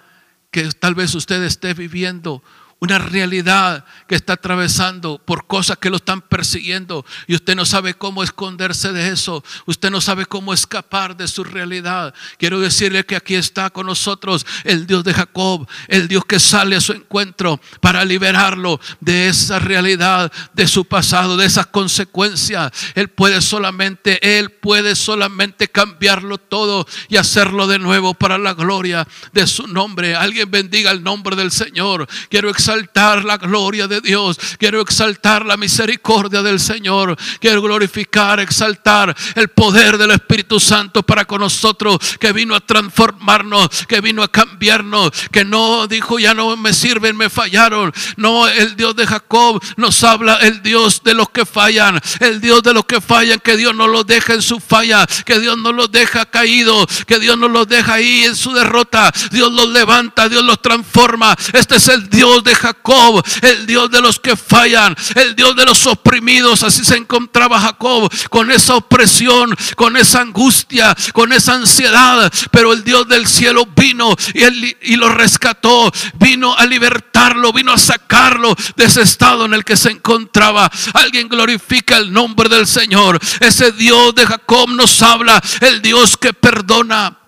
que 0.51 0.69
tal 0.71 0.95
vez 0.95 1.13
usted 1.15 1.43
esté 1.43 1.73
viviendo 1.73 2.41
una 2.79 2.99
realidad 2.99 3.85
que 4.07 4.15
está 4.15 4.33
atravesando 4.33 5.17
por 5.23 5.47
cosas 5.47 5.77
que 5.77 5.89
lo 5.89 5.95
están 5.95 6.21
persiguiendo 6.21 7.05
y 7.25 7.35
usted 7.35 7.55
no 7.55 7.65
sabe 7.65 7.93
cómo 7.93 8.21
esconderse 8.21 8.91
de 8.91 9.09
eso, 9.09 9.43
usted 9.65 9.89
no 9.89 10.01
sabe 10.01 10.25
cómo 10.25 10.53
escapar 10.53 11.15
de 11.15 11.27
su 11.27 11.43
realidad. 11.43 12.13
Quiero 12.37 12.59
decirle 12.59 13.05
que 13.05 13.15
aquí 13.15 13.35
está 13.35 13.69
con 13.69 13.87
nosotros 13.87 14.45
el 14.65 14.85
Dios 14.87 15.03
de 15.03 15.13
Jacob, 15.13 15.67
el 15.87 16.07
Dios 16.07 16.25
que 16.25 16.39
sale 16.39 16.75
a 16.75 16.81
su 16.81 16.91
encuentro 16.91 17.61
para 17.79 18.03
liberarlo 18.03 18.79
de 18.99 19.29
esa 19.29 19.57
realidad, 19.57 20.31
de 20.53 20.67
su 20.67 20.85
pasado, 20.85 21.37
de 21.37 21.45
esas 21.45 21.67
consecuencias. 21.67 22.71
Él 22.93 23.07
puede 23.07 23.41
solamente, 23.41 24.37
Él 24.37 24.51
puede 24.51 24.95
solamente 24.95 25.69
cambiarlo 25.69 26.37
todo 26.37 26.85
y 27.07 27.17
hacerlo 27.17 27.67
de 27.67 27.79
nuevo 27.79 28.13
para 28.13 28.37
la 28.37 28.53
gloria 28.53 29.07
de 29.33 29.47
su 29.47 29.65
nombre. 29.65 30.15
Alguien 30.15 30.51
bendiga 30.51 30.91
el 30.91 31.03
nombre 31.03 31.35
del 31.35 31.51
Señor. 31.51 32.07
Quiero 32.29 32.49
exaltar 32.65 33.23
la 33.23 33.37
gloria 33.37 33.87
de 33.87 34.01
Dios. 34.01 34.39
Quiero 34.57 34.81
exaltar 34.81 35.45
la 35.45 35.55
misericordia 35.55 36.41
del 36.41 36.59
Señor. 36.59 37.15
Quiero 37.39 37.61
glorificar, 37.61 38.39
exaltar 38.39 39.15
el 39.35 39.49
poder 39.49 39.99
del 39.99 40.09
Espíritu 40.09 40.59
Santo 40.59 41.03
para 41.03 41.25
con 41.25 41.41
nosotros, 41.41 41.99
que 42.19 42.33
vino 42.33 42.55
a 42.55 42.59
transformarnos, 42.59 43.85
que 43.87 44.01
vino 44.01 44.23
a 44.23 44.31
cambiarnos, 44.31 45.11
que 45.31 45.45
no 45.45 45.85
dijo 45.85 46.17
ya 46.17 46.33
no 46.33 46.57
me 46.57 46.73
sirven, 46.73 47.15
me 47.15 47.29
fallaron. 47.29 47.93
No, 48.17 48.47
el 48.47 48.75
Dios 48.75 48.95
de 48.95 49.05
Jacob 49.05 49.61
nos 49.77 50.03
habla, 50.03 50.37
el 50.37 50.63
Dios 50.63 51.03
de 51.03 51.13
los 51.13 51.29
que 51.29 51.45
fallan, 51.45 52.01
el 52.19 52.41
Dios 52.41 52.63
de 52.63 52.73
los 52.73 52.85
que 52.85 52.99
fallan, 52.99 53.39
que 53.41 53.57
Dios 53.57 53.75
no 53.75 53.87
los 53.87 54.07
deja 54.07 54.33
en 54.33 54.41
su 54.41 54.59
falla, 54.59 55.05
que 55.23 55.39
Dios 55.39 55.55
no 55.59 55.71
los 55.71 55.91
deja 55.91 56.25
caídos, 56.25 56.87
que 57.05 57.19
Dios 57.19 57.37
no 57.37 57.47
los 57.47 57.67
deja 57.67 57.93
ahí 57.93 58.23
en 58.23 58.35
su 58.35 58.53
derrota. 58.53 59.11
Dios 59.29 59.51
los 59.51 59.69
levanta, 59.69 60.27
Dios 60.29 60.43
los 60.43 60.59
transforma. 60.63 61.35
Este 61.53 61.75
es 61.75 61.87
el 61.89 62.09
Dios 62.09 62.43
de 62.43 62.54
Jacob, 62.55 63.23
el 63.41 63.65
Dios 63.65 63.91
de 63.91 64.01
los 64.01 64.19
que 64.19 64.35
fallan, 64.35 64.95
el 65.15 65.35
Dios 65.35 65.55
de 65.55 65.65
los 65.65 65.85
oprimidos. 65.85 66.63
Así 66.63 66.83
se 66.83 66.97
encontraba 66.97 67.59
Jacob 67.59 68.11
con 68.29 68.51
esa 68.51 68.75
opresión, 68.75 69.55
con 69.75 69.97
esa 69.97 70.21
angustia, 70.21 70.95
con 71.13 71.33
esa 71.33 71.53
ansiedad. 71.53 72.31
Pero 72.51 72.73
el 72.73 72.83
Dios 72.83 73.07
del 73.07 73.27
cielo 73.27 73.67
vino 73.75 74.15
y, 74.33 74.93
y 74.93 74.95
lo 74.95 75.09
rescató, 75.09 75.91
vino 76.15 76.55
a 76.57 76.65
libertarlo, 76.65 77.53
vino 77.53 77.71
a 77.71 77.77
sacarlo 77.77 78.55
de 78.75 78.85
ese 78.85 79.01
estado 79.01 79.45
en 79.45 79.53
el 79.53 79.63
que 79.63 79.77
se 79.77 79.91
encontraba. 79.91 80.71
Alguien 80.93 81.29
glorifica 81.29 81.97
el 81.97 82.11
nombre 82.11 82.49
del 82.49 82.67
Señor. 82.67 83.19
Ese 83.39 83.71
Dios 83.71 84.15
de 84.15 84.25
Jacob 84.25 84.69
nos 84.69 85.01
habla, 85.01 85.41
el 85.61 85.81
Dios 85.81 86.17
que 86.17 86.33
perdona. 86.33 87.24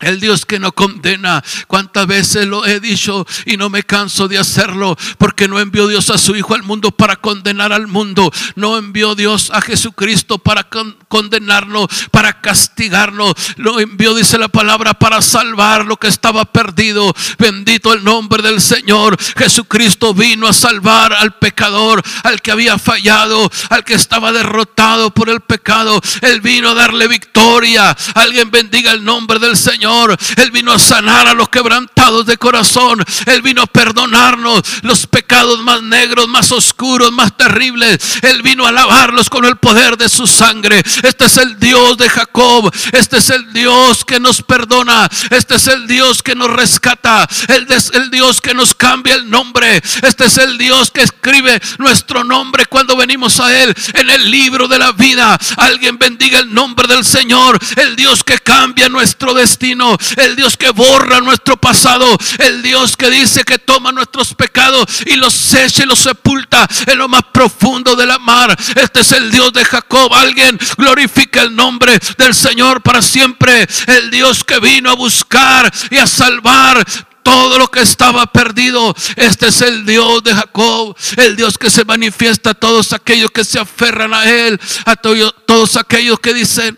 El 0.00 0.18
Dios 0.18 0.46
que 0.46 0.58
no 0.58 0.72
condena. 0.72 1.44
¿Cuántas 1.66 2.06
veces 2.06 2.46
lo 2.46 2.64
he 2.64 2.80
dicho 2.80 3.26
y 3.44 3.58
no 3.58 3.68
me 3.68 3.82
canso 3.82 4.28
de 4.28 4.38
hacerlo? 4.38 4.96
Porque 5.18 5.46
no 5.46 5.60
envió 5.60 5.86
Dios 5.88 6.08
a 6.08 6.16
su 6.16 6.34
Hijo 6.34 6.54
al 6.54 6.62
mundo 6.62 6.90
para 6.90 7.16
condenar 7.16 7.72
al 7.72 7.86
mundo. 7.86 8.32
No 8.54 8.78
envió 8.78 9.14
Dios 9.14 9.50
a 9.52 9.60
Jesucristo 9.60 10.38
para 10.38 10.68
condenarlo, 11.08 11.86
para 12.10 12.40
castigarlo. 12.40 13.34
Lo 13.56 13.78
envió, 13.78 14.14
dice 14.14 14.38
la 14.38 14.48
palabra, 14.48 14.94
para 14.94 15.20
salvar 15.20 15.84
lo 15.84 15.98
que 15.98 16.08
estaba 16.08 16.46
perdido. 16.46 17.14
Bendito 17.38 17.92
el 17.92 18.02
nombre 18.02 18.42
del 18.42 18.62
Señor. 18.62 19.18
Jesucristo 19.36 20.14
vino 20.14 20.48
a 20.48 20.54
salvar 20.54 21.12
al 21.12 21.34
pecador, 21.34 22.02
al 22.24 22.40
que 22.40 22.52
había 22.52 22.78
fallado, 22.78 23.50
al 23.68 23.84
que 23.84 23.94
estaba 23.94 24.32
derrotado 24.32 25.10
por 25.10 25.28
el 25.28 25.40
pecado. 25.40 26.00
Él 26.22 26.40
vino 26.40 26.70
a 26.70 26.74
darle 26.74 27.06
victoria. 27.06 27.94
Alguien 28.14 28.50
bendiga 28.50 28.92
el 28.92 29.04
nombre 29.04 29.38
del 29.38 29.58
Señor. 29.58 29.89
Él 30.36 30.50
vino 30.50 30.72
a 30.72 30.78
sanar 30.78 31.26
a 31.26 31.34
los 31.34 31.48
quebrantados 31.48 32.26
de 32.26 32.36
corazón. 32.36 33.04
Él 33.26 33.42
vino 33.42 33.62
a 33.62 33.66
perdonarnos 33.66 34.62
los 34.82 35.06
pecados 35.06 35.60
más 35.62 35.82
negros, 35.82 36.28
más 36.28 36.52
oscuros, 36.52 37.12
más 37.12 37.36
terribles. 37.36 37.98
Él 38.22 38.42
vino 38.42 38.66
a 38.66 38.72
lavarlos 38.72 39.28
con 39.28 39.44
el 39.44 39.56
poder 39.56 39.96
de 39.96 40.08
su 40.08 40.26
sangre. 40.26 40.82
Este 41.02 41.24
es 41.24 41.36
el 41.36 41.58
Dios 41.58 41.96
de 41.96 42.08
Jacob. 42.08 42.72
Este 42.92 43.18
es 43.18 43.30
el 43.30 43.52
Dios 43.52 44.04
que 44.04 44.20
nos 44.20 44.42
perdona. 44.42 45.08
Este 45.30 45.56
es 45.56 45.66
el 45.66 45.86
Dios 45.86 46.22
que 46.22 46.34
nos 46.34 46.50
rescata. 46.50 47.28
Este 47.48 47.74
es 47.74 47.90
el 47.92 48.10
Dios 48.10 48.40
que 48.40 48.54
nos 48.54 48.74
cambia 48.74 49.14
el 49.14 49.28
nombre. 49.28 49.82
Este 50.02 50.26
es 50.26 50.38
el 50.38 50.56
Dios 50.58 50.90
que 50.90 51.02
escribe 51.02 51.60
nuestro 51.78 52.24
nombre 52.24 52.66
cuando 52.66 52.96
venimos 52.96 53.40
a 53.40 53.56
Él 53.62 53.74
en 53.94 54.10
el 54.10 54.30
libro 54.30 54.68
de 54.68 54.78
la 54.78 54.92
vida. 54.92 55.38
Alguien 55.56 55.98
bendiga 55.98 56.38
el 56.38 56.52
nombre 56.52 56.86
del 56.86 57.04
Señor. 57.04 57.58
El 57.76 57.96
Dios 57.96 58.22
que 58.22 58.38
cambia 58.38 58.88
nuestro 58.88 59.34
destino 59.34 59.79
el 60.16 60.36
Dios 60.36 60.56
que 60.56 60.70
borra 60.70 61.20
nuestro 61.20 61.56
pasado, 61.56 62.06
el 62.38 62.62
Dios 62.62 62.96
que 62.96 63.10
dice 63.10 63.44
que 63.44 63.58
toma 63.58 63.92
nuestros 63.92 64.34
pecados 64.34 64.86
y 65.06 65.16
los 65.16 65.54
echa 65.54 65.82
y 65.82 65.86
los 65.86 66.00
sepulta 66.00 66.68
en 66.86 66.98
lo 66.98 67.08
más 67.08 67.22
profundo 67.32 67.96
de 67.96 68.06
la 68.06 68.18
mar. 68.18 68.56
Este 68.76 69.00
es 69.00 69.12
el 69.12 69.30
Dios 69.30 69.52
de 69.52 69.64
Jacob. 69.64 70.12
Alguien 70.14 70.58
glorifica 70.76 71.42
el 71.42 71.54
nombre 71.54 71.98
del 72.18 72.34
Señor 72.34 72.82
para 72.82 73.02
siempre. 73.02 73.66
El 73.86 74.10
Dios 74.10 74.44
que 74.44 74.60
vino 74.60 74.90
a 74.90 74.94
buscar 74.94 75.72
y 75.90 75.98
a 75.98 76.06
salvar 76.06 76.84
todo 77.22 77.58
lo 77.58 77.68
que 77.68 77.80
estaba 77.80 78.26
perdido. 78.26 78.92
Este 79.14 79.48
es 79.48 79.60
el 79.60 79.86
Dios 79.86 80.24
de 80.24 80.34
Jacob, 80.34 80.96
el 81.16 81.36
Dios 81.36 81.58
que 81.58 81.70
se 81.70 81.84
manifiesta 81.84 82.50
a 82.50 82.54
todos 82.54 82.92
aquellos 82.92 83.30
que 83.30 83.44
se 83.44 83.60
aferran 83.60 84.12
a 84.12 84.24
Él, 84.24 84.60
a 84.84 84.96
todos 84.96 85.76
aquellos 85.76 86.18
que 86.18 86.34
dicen, 86.34 86.76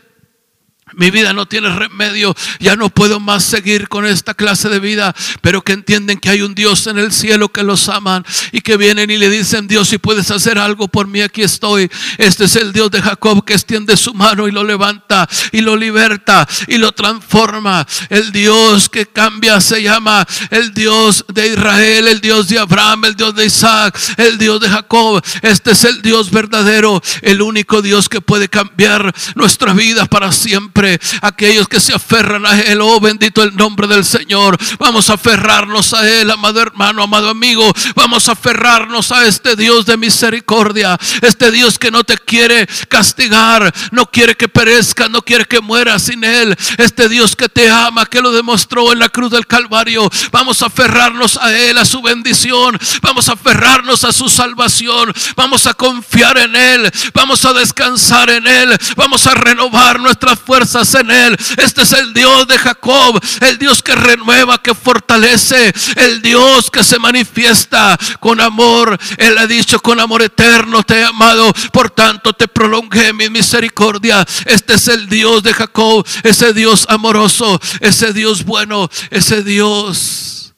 mi 0.94 1.10
vida 1.10 1.32
no 1.32 1.46
tiene 1.46 1.74
remedio, 1.74 2.34
ya 2.60 2.76
no 2.76 2.90
puedo 2.90 3.20
más 3.20 3.44
seguir 3.44 3.88
con 3.88 4.06
esta 4.06 4.34
clase 4.34 4.68
de 4.68 4.80
vida, 4.80 5.14
pero 5.40 5.62
que 5.62 5.72
entienden 5.72 6.18
que 6.18 6.30
hay 6.30 6.42
un 6.42 6.54
Dios 6.54 6.86
en 6.86 6.98
el 6.98 7.12
cielo 7.12 7.50
que 7.50 7.62
los 7.62 7.88
aman 7.88 8.24
y 8.52 8.60
que 8.60 8.76
vienen 8.76 9.10
y 9.10 9.18
le 9.18 9.28
dicen, 9.28 9.68
Dios, 9.68 9.88
si 9.88 9.98
puedes 9.98 10.30
hacer 10.30 10.58
algo 10.58 10.88
por 10.88 11.06
mí, 11.06 11.20
aquí 11.20 11.42
estoy. 11.42 11.90
Este 12.18 12.44
es 12.44 12.56
el 12.56 12.72
Dios 12.72 12.90
de 12.90 13.02
Jacob 13.02 13.44
que 13.44 13.54
extiende 13.54 13.96
su 13.96 14.14
mano 14.14 14.48
y 14.48 14.52
lo 14.52 14.64
levanta 14.64 15.28
y 15.52 15.60
lo 15.60 15.76
liberta 15.76 16.46
y 16.66 16.78
lo 16.78 16.92
transforma. 16.92 17.86
El 18.08 18.32
Dios 18.32 18.88
que 18.88 19.06
cambia 19.06 19.60
se 19.60 19.82
llama 19.82 20.26
el 20.50 20.74
Dios 20.74 21.24
de 21.32 21.48
Israel, 21.48 22.08
el 22.08 22.20
Dios 22.20 22.48
de 22.48 22.58
Abraham, 22.58 23.06
el 23.06 23.16
Dios 23.16 23.34
de 23.34 23.46
Isaac, 23.46 23.98
el 24.16 24.38
Dios 24.38 24.60
de 24.60 24.68
Jacob. 24.68 25.22
Este 25.42 25.72
es 25.72 25.84
el 25.84 26.02
Dios 26.02 26.30
verdadero, 26.30 27.02
el 27.22 27.42
único 27.42 27.82
Dios 27.82 28.08
que 28.08 28.20
puede 28.20 28.48
cambiar 28.48 29.14
nuestra 29.34 29.72
vida 29.72 30.06
para 30.06 30.32
siempre 30.32 30.81
aquellos 31.20 31.68
que 31.68 31.80
se 31.80 31.94
aferran 31.94 32.46
a 32.46 32.60
Él. 32.60 32.80
Oh, 32.80 33.00
bendito 33.00 33.42
el 33.42 33.56
nombre 33.56 33.86
del 33.86 34.04
Señor. 34.04 34.56
Vamos 34.78 35.10
a 35.10 35.14
aferrarnos 35.14 35.94
a 35.94 36.08
Él, 36.08 36.30
amado 36.30 36.60
hermano, 36.60 37.02
amado 37.02 37.30
amigo. 37.30 37.72
Vamos 37.94 38.28
a 38.28 38.32
aferrarnos 38.32 39.12
a 39.12 39.26
este 39.26 39.56
Dios 39.56 39.86
de 39.86 39.96
misericordia. 39.96 40.98
Este 41.20 41.50
Dios 41.50 41.78
que 41.78 41.90
no 41.90 42.04
te 42.04 42.16
quiere 42.18 42.66
castigar, 42.88 43.72
no 43.90 44.06
quiere 44.06 44.34
que 44.34 44.48
perezca, 44.48 45.08
no 45.08 45.22
quiere 45.22 45.44
que 45.44 45.60
muera 45.60 45.98
sin 45.98 46.24
Él. 46.24 46.56
Este 46.78 47.08
Dios 47.08 47.36
que 47.36 47.48
te 47.48 47.70
ama, 47.70 48.06
que 48.06 48.20
lo 48.20 48.32
demostró 48.32 48.92
en 48.92 48.98
la 48.98 49.08
cruz 49.08 49.30
del 49.30 49.46
Calvario. 49.46 50.10
Vamos 50.30 50.62
a 50.62 50.66
aferrarnos 50.66 51.36
a 51.36 51.56
Él, 51.56 51.78
a 51.78 51.84
su 51.84 52.02
bendición. 52.02 52.78
Vamos 53.00 53.28
a 53.28 53.32
aferrarnos 53.32 54.04
a 54.04 54.12
su 54.12 54.28
salvación. 54.28 55.12
Vamos 55.36 55.66
a 55.66 55.74
confiar 55.74 56.38
en 56.38 56.56
Él. 56.56 56.90
Vamos 57.14 57.44
a 57.44 57.52
descansar 57.52 58.30
en 58.30 58.46
Él. 58.46 58.76
Vamos 58.96 59.26
a 59.26 59.34
renovar 59.34 60.00
nuestras 60.00 60.38
fuerzas 60.38 60.71
en 60.74 61.10
Él. 61.10 61.36
Este 61.58 61.82
es 61.82 61.92
el 61.92 62.14
Dios 62.14 62.46
de 62.46 62.58
Jacob, 62.58 63.20
el 63.40 63.58
Dios 63.58 63.82
que 63.82 63.94
renueva, 63.94 64.62
que 64.62 64.74
fortalece, 64.74 65.72
el 65.96 66.22
Dios 66.22 66.70
que 66.70 66.82
se 66.82 66.98
manifiesta 66.98 67.98
con 68.20 68.40
amor. 68.40 68.98
Él 69.18 69.36
ha 69.38 69.46
dicho, 69.46 69.80
con 69.80 70.00
amor 70.00 70.22
eterno 70.22 70.82
te 70.82 71.00
he 71.00 71.04
amado, 71.04 71.52
por 71.72 71.90
tanto 71.90 72.32
te 72.32 72.48
prolongué 72.48 73.12
mi 73.12 73.28
misericordia. 73.28 74.26
Este 74.46 74.74
es 74.74 74.88
el 74.88 75.08
Dios 75.08 75.42
de 75.42 75.52
Jacob, 75.52 76.06
ese 76.22 76.52
Dios 76.52 76.86
amoroso, 76.88 77.60
ese 77.80 78.12
Dios 78.12 78.44
bueno, 78.44 78.88
ese 79.10 79.42
Dios 79.42 80.54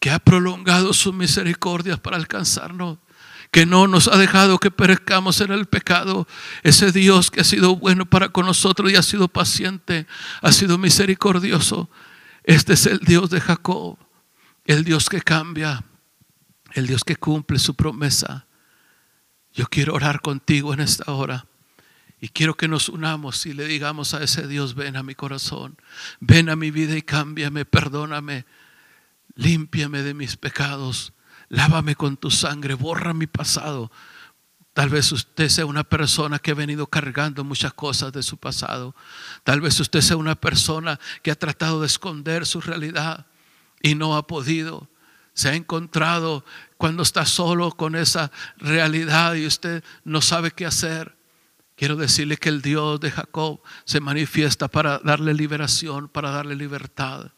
que 0.00 0.10
ha 0.10 0.18
prolongado 0.18 0.92
sus 0.94 1.14
misericordias 1.14 2.00
para 2.00 2.16
alcanzarnos 2.16 2.98
que 3.52 3.66
no 3.66 3.86
nos 3.86 4.08
ha 4.08 4.16
dejado 4.16 4.58
que 4.58 4.70
perezcamos 4.70 5.42
en 5.42 5.52
el 5.52 5.66
pecado. 5.66 6.26
Ese 6.62 6.90
Dios 6.90 7.30
que 7.30 7.42
ha 7.42 7.44
sido 7.44 7.76
bueno 7.76 8.06
para 8.06 8.30
con 8.30 8.46
nosotros 8.46 8.90
y 8.90 8.96
ha 8.96 9.02
sido 9.02 9.28
paciente, 9.28 10.06
ha 10.40 10.50
sido 10.52 10.78
misericordioso. 10.78 11.90
Este 12.44 12.72
es 12.72 12.86
el 12.86 13.00
Dios 13.00 13.28
de 13.28 13.42
Jacob, 13.42 13.98
el 14.64 14.84
Dios 14.84 15.10
que 15.10 15.20
cambia, 15.20 15.84
el 16.72 16.86
Dios 16.86 17.04
que 17.04 17.16
cumple 17.16 17.58
su 17.58 17.74
promesa. 17.74 18.46
Yo 19.52 19.66
quiero 19.66 19.92
orar 19.94 20.22
contigo 20.22 20.72
en 20.72 20.80
esta 20.80 21.12
hora. 21.12 21.46
Y 22.22 22.30
quiero 22.30 22.56
que 22.56 22.68
nos 22.68 22.88
unamos 22.88 23.44
y 23.44 23.52
le 23.52 23.66
digamos 23.66 24.14
a 24.14 24.22
ese 24.22 24.46
Dios, 24.46 24.74
ven 24.74 24.96
a 24.96 25.02
mi 25.02 25.14
corazón, 25.14 25.76
ven 26.20 26.48
a 26.48 26.56
mi 26.56 26.70
vida 26.70 26.96
y 26.96 27.02
cámbiame, 27.02 27.66
perdóname, 27.66 28.46
límpiame 29.34 30.02
de 30.02 30.14
mis 30.14 30.36
pecados, 30.38 31.12
lávame 31.52 31.94
con 31.94 32.16
tu 32.16 32.30
sangre, 32.30 32.72
borra 32.72 33.12
mi 33.12 33.26
pasado. 33.26 33.92
Tal 34.72 34.88
vez 34.88 35.12
usted 35.12 35.50
sea 35.50 35.66
una 35.66 35.84
persona 35.84 36.38
que 36.38 36.52
ha 36.52 36.54
venido 36.54 36.86
cargando 36.86 37.44
muchas 37.44 37.74
cosas 37.74 38.10
de 38.10 38.22
su 38.22 38.38
pasado. 38.38 38.96
Tal 39.44 39.60
vez 39.60 39.78
usted 39.78 40.00
sea 40.00 40.16
una 40.16 40.34
persona 40.34 40.98
que 41.22 41.30
ha 41.30 41.34
tratado 41.34 41.82
de 41.82 41.88
esconder 41.88 42.46
su 42.46 42.62
realidad 42.62 43.26
y 43.82 43.94
no 43.94 44.16
ha 44.16 44.26
podido. 44.26 44.88
Se 45.34 45.50
ha 45.50 45.54
encontrado 45.54 46.42
cuando 46.78 47.02
está 47.02 47.26
solo 47.26 47.70
con 47.72 47.96
esa 47.96 48.32
realidad 48.56 49.34
y 49.34 49.46
usted 49.46 49.84
no 50.04 50.22
sabe 50.22 50.52
qué 50.52 50.64
hacer. 50.64 51.14
Quiero 51.76 51.96
decirle 51.96 52.38
que 52.38 52.48
el 52.48 52.62
Dios 52.62 52.98
de 52.98 53.10
Jacob 53.10 53.60
se 53.84 54.00
manifiesta 54.00 54.68
para 54.68 55.00
darle 55.00 55.34
liberación, 55.34 56.08
para 56.08 56.30
darle 56.30 56.56
libertad 56.56 57.30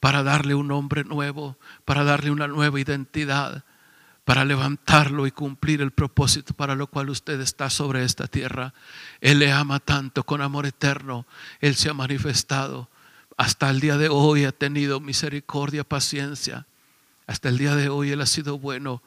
para 0.00 0.22
darle 0.22 0.54
un 0.54 0.68
nombre 0.68 1.04
nuevo, 1.04 1.58
para 1.84 2.02
darle 2.04 2.30
una 2.30 2.48
nueva 2.48 2.80
identidad, 2.80 3.64
para 4.24 4.44
levantarlo 4.44 5.26
y 5.26 5.30
cumplir 5.30 5.82
el 5.82 5.90
propósito 5.90 6.54
para 6.54 6.74
lo 6.74 6.86
cual 6.86 7.10
usted 7.10 7.40
está 7.40 7.68
sobre 7.68 8.04
esta 8.04 8.26
tierra. 8.26 8.72
Él 9.20 9.38
le 9.40 9.52
ama 9.52 9.78
tanto 9.80 10.24
con 10.24 10.40
amor 10.40 10.66
eterno. 10.66 11.26
Él 11.60 11.74
se 11.74 11.90
ha 11.90 11.94
manifestado. 11.94 12.88
Hasta 13.36 13.70
el 13.70 13.80
día 13.80 13.96
de 13.96 14.08
hoy 14.08 14.44
ha 14.44 14.52
tenido 14.52 15.00
misericordia, 15.00 15.84
paciencia. 15.84 16.66
Hasta 17.26 17.48
el 17.48 17.58
día 17.58 17.74
de 17.74 17.88
hoy 17.88 18.10
Él 18.10 18.20
ha 18.20 18.26
sido 18.26 18.58
bueno. 18.58 19.02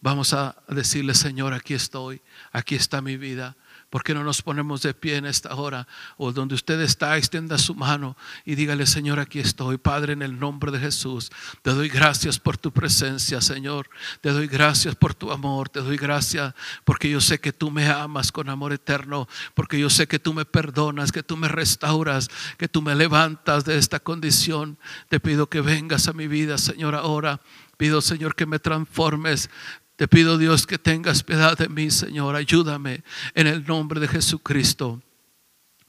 Vamos 0.00 0.32
a 0.32 0.56
decirle, 0.68 1.14
Señor, 1.14 1.54
aquí 1.54 1.74
estoy, 1.74 2.20
aquí 2.52 2.74
está 2.74 3.00
mi 3.00 3.16
vida. 3.16 3.56
¿Por 3.90 4.02
qué 4.02 4.14
no 4.14 4.24
nos 4.24 4.42
ponemos 4.42 4.82
de 4.82 4.94
pie 4.94 5.16
en 5.16 5.26
esta 5.26 5.54
hora? 5.54 5.86
O 6.16 6.32
donde 6.32 6.56
usted 6.56 6.80
está, 6.80 7.16
extienda 7.16 7.56
su 7.56 7.74
mano 7.74 8.16
y 8.44 8.56
dígale, 8.56 8.84
Señor, 8.84 9.20
aquí 9.20 9.38
estoy. 9.38 9.78
Padre, 9.78 10.14
en 10.14 10.22
el 10.22 10.38
nombre 10.40 10.72
de 10.72 10.80
Jesús, 10.80 11.30
te 11.62 11.70
doy 11.70 11.88
gracias 11.88 12.40
por 12.40 12.58
tu 12.58 12.72
presencia, 12.72 13.40
Señor. 13.40 13.88
Te 14.20 14.30
doy 14.30 14.48
gracias 14.48 14.96
por 14.96 15.14
tu 15.14 15.30
amor. 15.30 15.68
Te 15.68 15.80
doy 15.80 15.96
gracias 15.96 16.52
porque 16.84 17.08
yo 17.08 17.20
sé 17.20 17.38
que 17.38 17.52
tú 17.52 17.70
me 17.70 17.86
amas 17.88 18.32
con 18.32 18.48
amor 18.48 18.72
eterno. 18.72 19.28
Porque 19.54 19.78
yo 19.78 19.88
sé 19.88 20.08
que 20.08 20.18
tú 20.18 20.34
me 20.34 20.44
perdonas, 20.44 21.12
que 21.12 21.22
tú 21.22 21.36
me 21.36 21.48
restauras, 21.48 22.28
que 22.58 22.68
tú 22.68 22.82
me 22.82 22.96
levantas 22.96 23.64
de 23.64 23.78
esta 23.78 24.00
condición. 24.00 24.78
Te 25.08 25.20
pido 25.20 25.48
que 25.48 25.60
vengas 25.60 26.08
a 26.08 26.12
mi 26.12 26.26
vida, 26.26 26.58
Señor, 26.58 26.96
ahora. 26.96 27.40
Pido, 27.76 28.00
Señor, 28.00 28.34
que 28.34 28.46
me 28.46 28.58
transformes. 28.58 29.50
Te 29.96 30.08
pido 30.08 30.36
Dios 30.36 30.66
que 30.66 30.78
tengas 30.78 31.22
piedad 31.22 31.56
de 31.56 31.68
mí, 31.68 31.90
Señor. 31.90 32.36
Ayúdame 32.36 33.02
en 33.34 33.46
el 33.46 33.66
nombre 33.66 33.98
de 33.98 34.08
Jesucristo. 34.08 35.02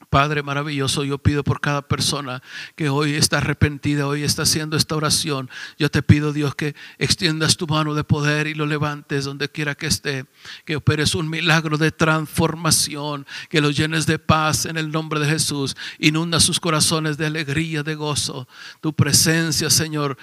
Padre 0.08 0.42
maravilloso, 0.42 1.04
yo 1.04 1.18
pido 1.18 1.44
por 1.44 1.60
cada 1.60 1.82
persona 1.82 2.42
que 2.76 2.88
hoy 2.88 3.12
está 3.12 3.38
arrepentida, 3.38 4.06
hoy 4.06 4.22
está 4.22 4.42
haciendo 4.42 4.78
esta 4.78 4.96
oración. 4.96 5.50
Yo 5.78 5.90
te 5.90 6.02
pido, 6.02 6.32
Dios, 6.32 6.54
que 6.54 6.74
extiendas 6.96 7.58
tu 7.58 7.66
mano 7.66 7.94
de 7.94 8.04
poder 8.04 8.46
y 8.46 8.54
lo 8.54 8.64
levantes 8.64 9.26
donde 9.26 9.50
quiera 9.50 9.74
que 9.74 9.86
esté, 9.86 10.24
que 10.64 10.76
operes 10.76 11.14
un 11.14 11.28
milagro 11.28 11.76
de 11.76 11.92
transformación, 11.92 13.26
que 13.50 13.60
los 13.60 13.76
llenes 13.76 14.06
de 14.06 14.18
paz 14.18 14.64
en 14.64 14.78
el 14.78 14.90
nombre 14.90 15.20
de 15.20 15.28
Jesús, 15.28 15.76
inunda 15.98 16.40
sus 16.40 16.58
corazones 16.58 17.18
de 17.18 17.26
alegría, 17.26 17.82
de 17.82 17.94
gozo. 17.94 18.48
Tu 18.80 18.94
presencia, 18.94 19.68
Señor, 19.68 20.16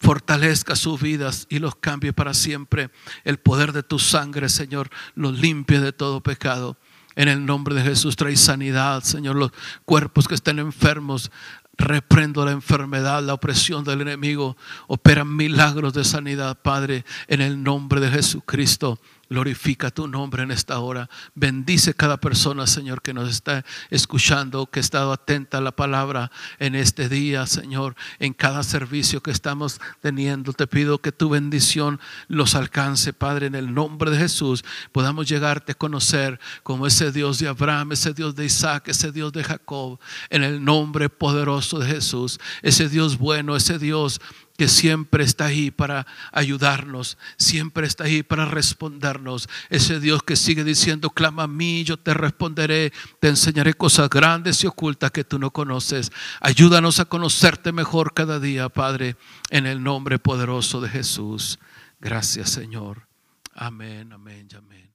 fortalezca 0.00 0.74
sus 0.76 1.00
vidas 1.00 1.46
y 1.50 1.58
los 1.58 1.76
cambie 1.76 2.12
para 2.12 2.34
siempre. 2.34 2.90
El 3.24 3.38
poder 3.38 3.72
de 3.72 3.82
tu 3.82 3.98
sangre, 3.98 4.48
Señor, 4.48 4.90
los 5.14 5.38
limpie 5.38 5.78
de 5.80 5.92
todo 5.92 6.22
pecado. 6.22 6.76
En 7.16 7.28
el 7.28 7.44
nombre 7.44 7.74
de 7.74 7.82
Jesús 7.82 8.16
trae 8.16 8.36
sanidad, 8.36 9.02
Señor. 9.02 9.36
Los 9.36 9.52
cuerpos 9.84 10.26
que 10.26 10.34
estén 10.34 10.58
enfermos, 10.58 11.30
reprendo 11.76 12.44
la 12.44 12.52
enfermedad, 12.52 13.22
la 13.22 13.34
opresión 13.34 13.84
del 13.84 14.00
enemigo. 14.00 14.56
Operan 14.86 15.36
milagros 15.36 15.92
de 15.92 16.04
sanidad, 16.04 16.58
Padre, 16.62 17.04
en 17.28 17.42
el 17.42 17.62
nombre 17.62 18.00
de 18.00 18.10
Jesucristo. 18.10 18.98
Glorifica 19.30 19.92
tu 19.92 20.08
nombre 20.08 20.42
en 20.42 20.50
esta 20.50 20.80
hora. 20.80 21.08
Bendice 21.36 21.94
cada 21.94 22.16
persona, 22.16 22.66
Señor, 22.66 23.00
que 23.00 23.14
nos 23.14 23.30
está 23.30 23.64
escuchando, 23.88 24.66
que 24.66 24.80
ha 24.80 24.82
estado 24.82 25.12
atenta 25.12 25.58
a 25.58 25.60
la 25.60 25.70
palabra 25.70 26.32
en 26.58 26.74
este 26.74 27.08
día, 27.08 27.46
Señor, 27.46 27.94
en 28.18 28.34
cada 28.34 28.64
servicio 28.64 29.22
que 29.22 29.30
estamos 29.30 29.80
teniendo. 30.00 30.52
Te 30.52 30.66
pido 30.66 31.00
que 31.00 31.12
tu 31.12 31.28
bendición 31.28 32.00
los 32.26 32.56
alcance, 32.56 33.12
Padre, 33.12 33.46
en 33.46 33.54
el 33.54 33.72
nombre 33.72 34.10
de 34.10 34.18
Jesús. 34.18 34.64
Podamos 34.90 35.28
llegarte 35.28 35.72
a 35.72 35.76
conocer 35.76 36.40
como 36.64 36.88
ese 36.88 37.12
Dios 37.12 37.38
de 37.38 37.46
Abraham, 37.46 37.92
ese 37.92 38.12
Dios 38.12 38.34
de 38.34 38.46
Isaac, 38.46 38.88
ese 38.88 39.12
Dios 39.12 39.32
de 39.32 39.44
Jacob, 39.44 40.00
en 40.30 40.42
el 40.42 40.64
nombre 40.64 41.08
poderoso 41.08 41.78
de 41.78 41.86
Jesús. 41.86 42.40
Ese 42.62 42.88
Dios 42.88 43.16
bueno, 43.16 43.54
ese 43.54 43.78
Dios 43.78 44.20
que 44.60 44.68
siempre 44.68 45.24
está 45.24 45.46
ahí 45.46 45.70
para 45.70 46.06
ayudarnos, 46.32 47.16
siempre 47.38 47.86
está 47.86 48.04
ahí 48.04 48.22
para 48.22 48.44
respondernos. 48.44 49.48
Ese 49.70 50.00
Dios 50.00 50.22
que 50.22 50.36
sigue 50.36 50.64
diciendo, 50.64 51.08
clama 51.08 51.44
a 51.44 51.48
mí, 51.48 51.82
yo 51.82 51.96
te 51.96 52.12
responderé, 52.12 52.92
te 53.20 53.28
enseñaré 53.28 53.72
cosas 53.72 54.10
grandes 54.10 54.62
y 54.62 54.66
ocultas 54.66 55.12
que 55.12 55.24
tú 55.24 55.38
no 55.38 55.50
conoces. 55.50 56.12
Ayúdanos 56.42 57.00
a 57.00 57.06
conocerte 57.06 57.72
mejor 57.72 58.12
cada 58.12 58.38
día, 58.38 58.68
Padre, 58.68 59.16
en 59.48 59.64
el 59.64 59.82
nombre 59.82 60.18
poderoso 60.18 60.82
de 60.82 60.90
Jesús. 60.90 61.58
Gracias, 61.98 62.50
Señor. 62.50 63.08
Amén, 63.54 64.12
amén, 64.12 64.46
amén. 64.58 64.90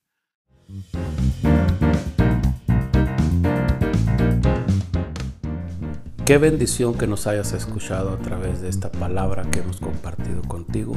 Qué 6.25 6.39
bendición 6.39 6.97
que 6.97 7.05
nos 7.05 7.27
hayas 7.27 7.53
escuchado 7.53 8.09
a 8.09 8.17
través 8.17 8.59
de 8.59 8.67
esta 8.67 8.91
palabra 8.91 9.43
que 9.51 9.59
hemos 9.59 9.79
compartido 9.79 10.41
contigo. 10.41 10.95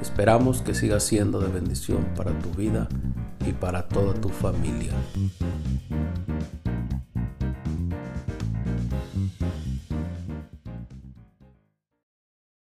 Esperamos 0.00 0.62
que 0.62 0.74
siga 0.74 0.98
siendo 0.98 1.40
de 1.40 1.48
bendición 1.48 2.06
para 2.16 2.32
tu 2.38 2.48
vida 2.52 2.88
y 3.46 3.52
para 3.52 3.86
toda 3.86 4.14
tu 4.14 4.30
familia. 4.30 4.94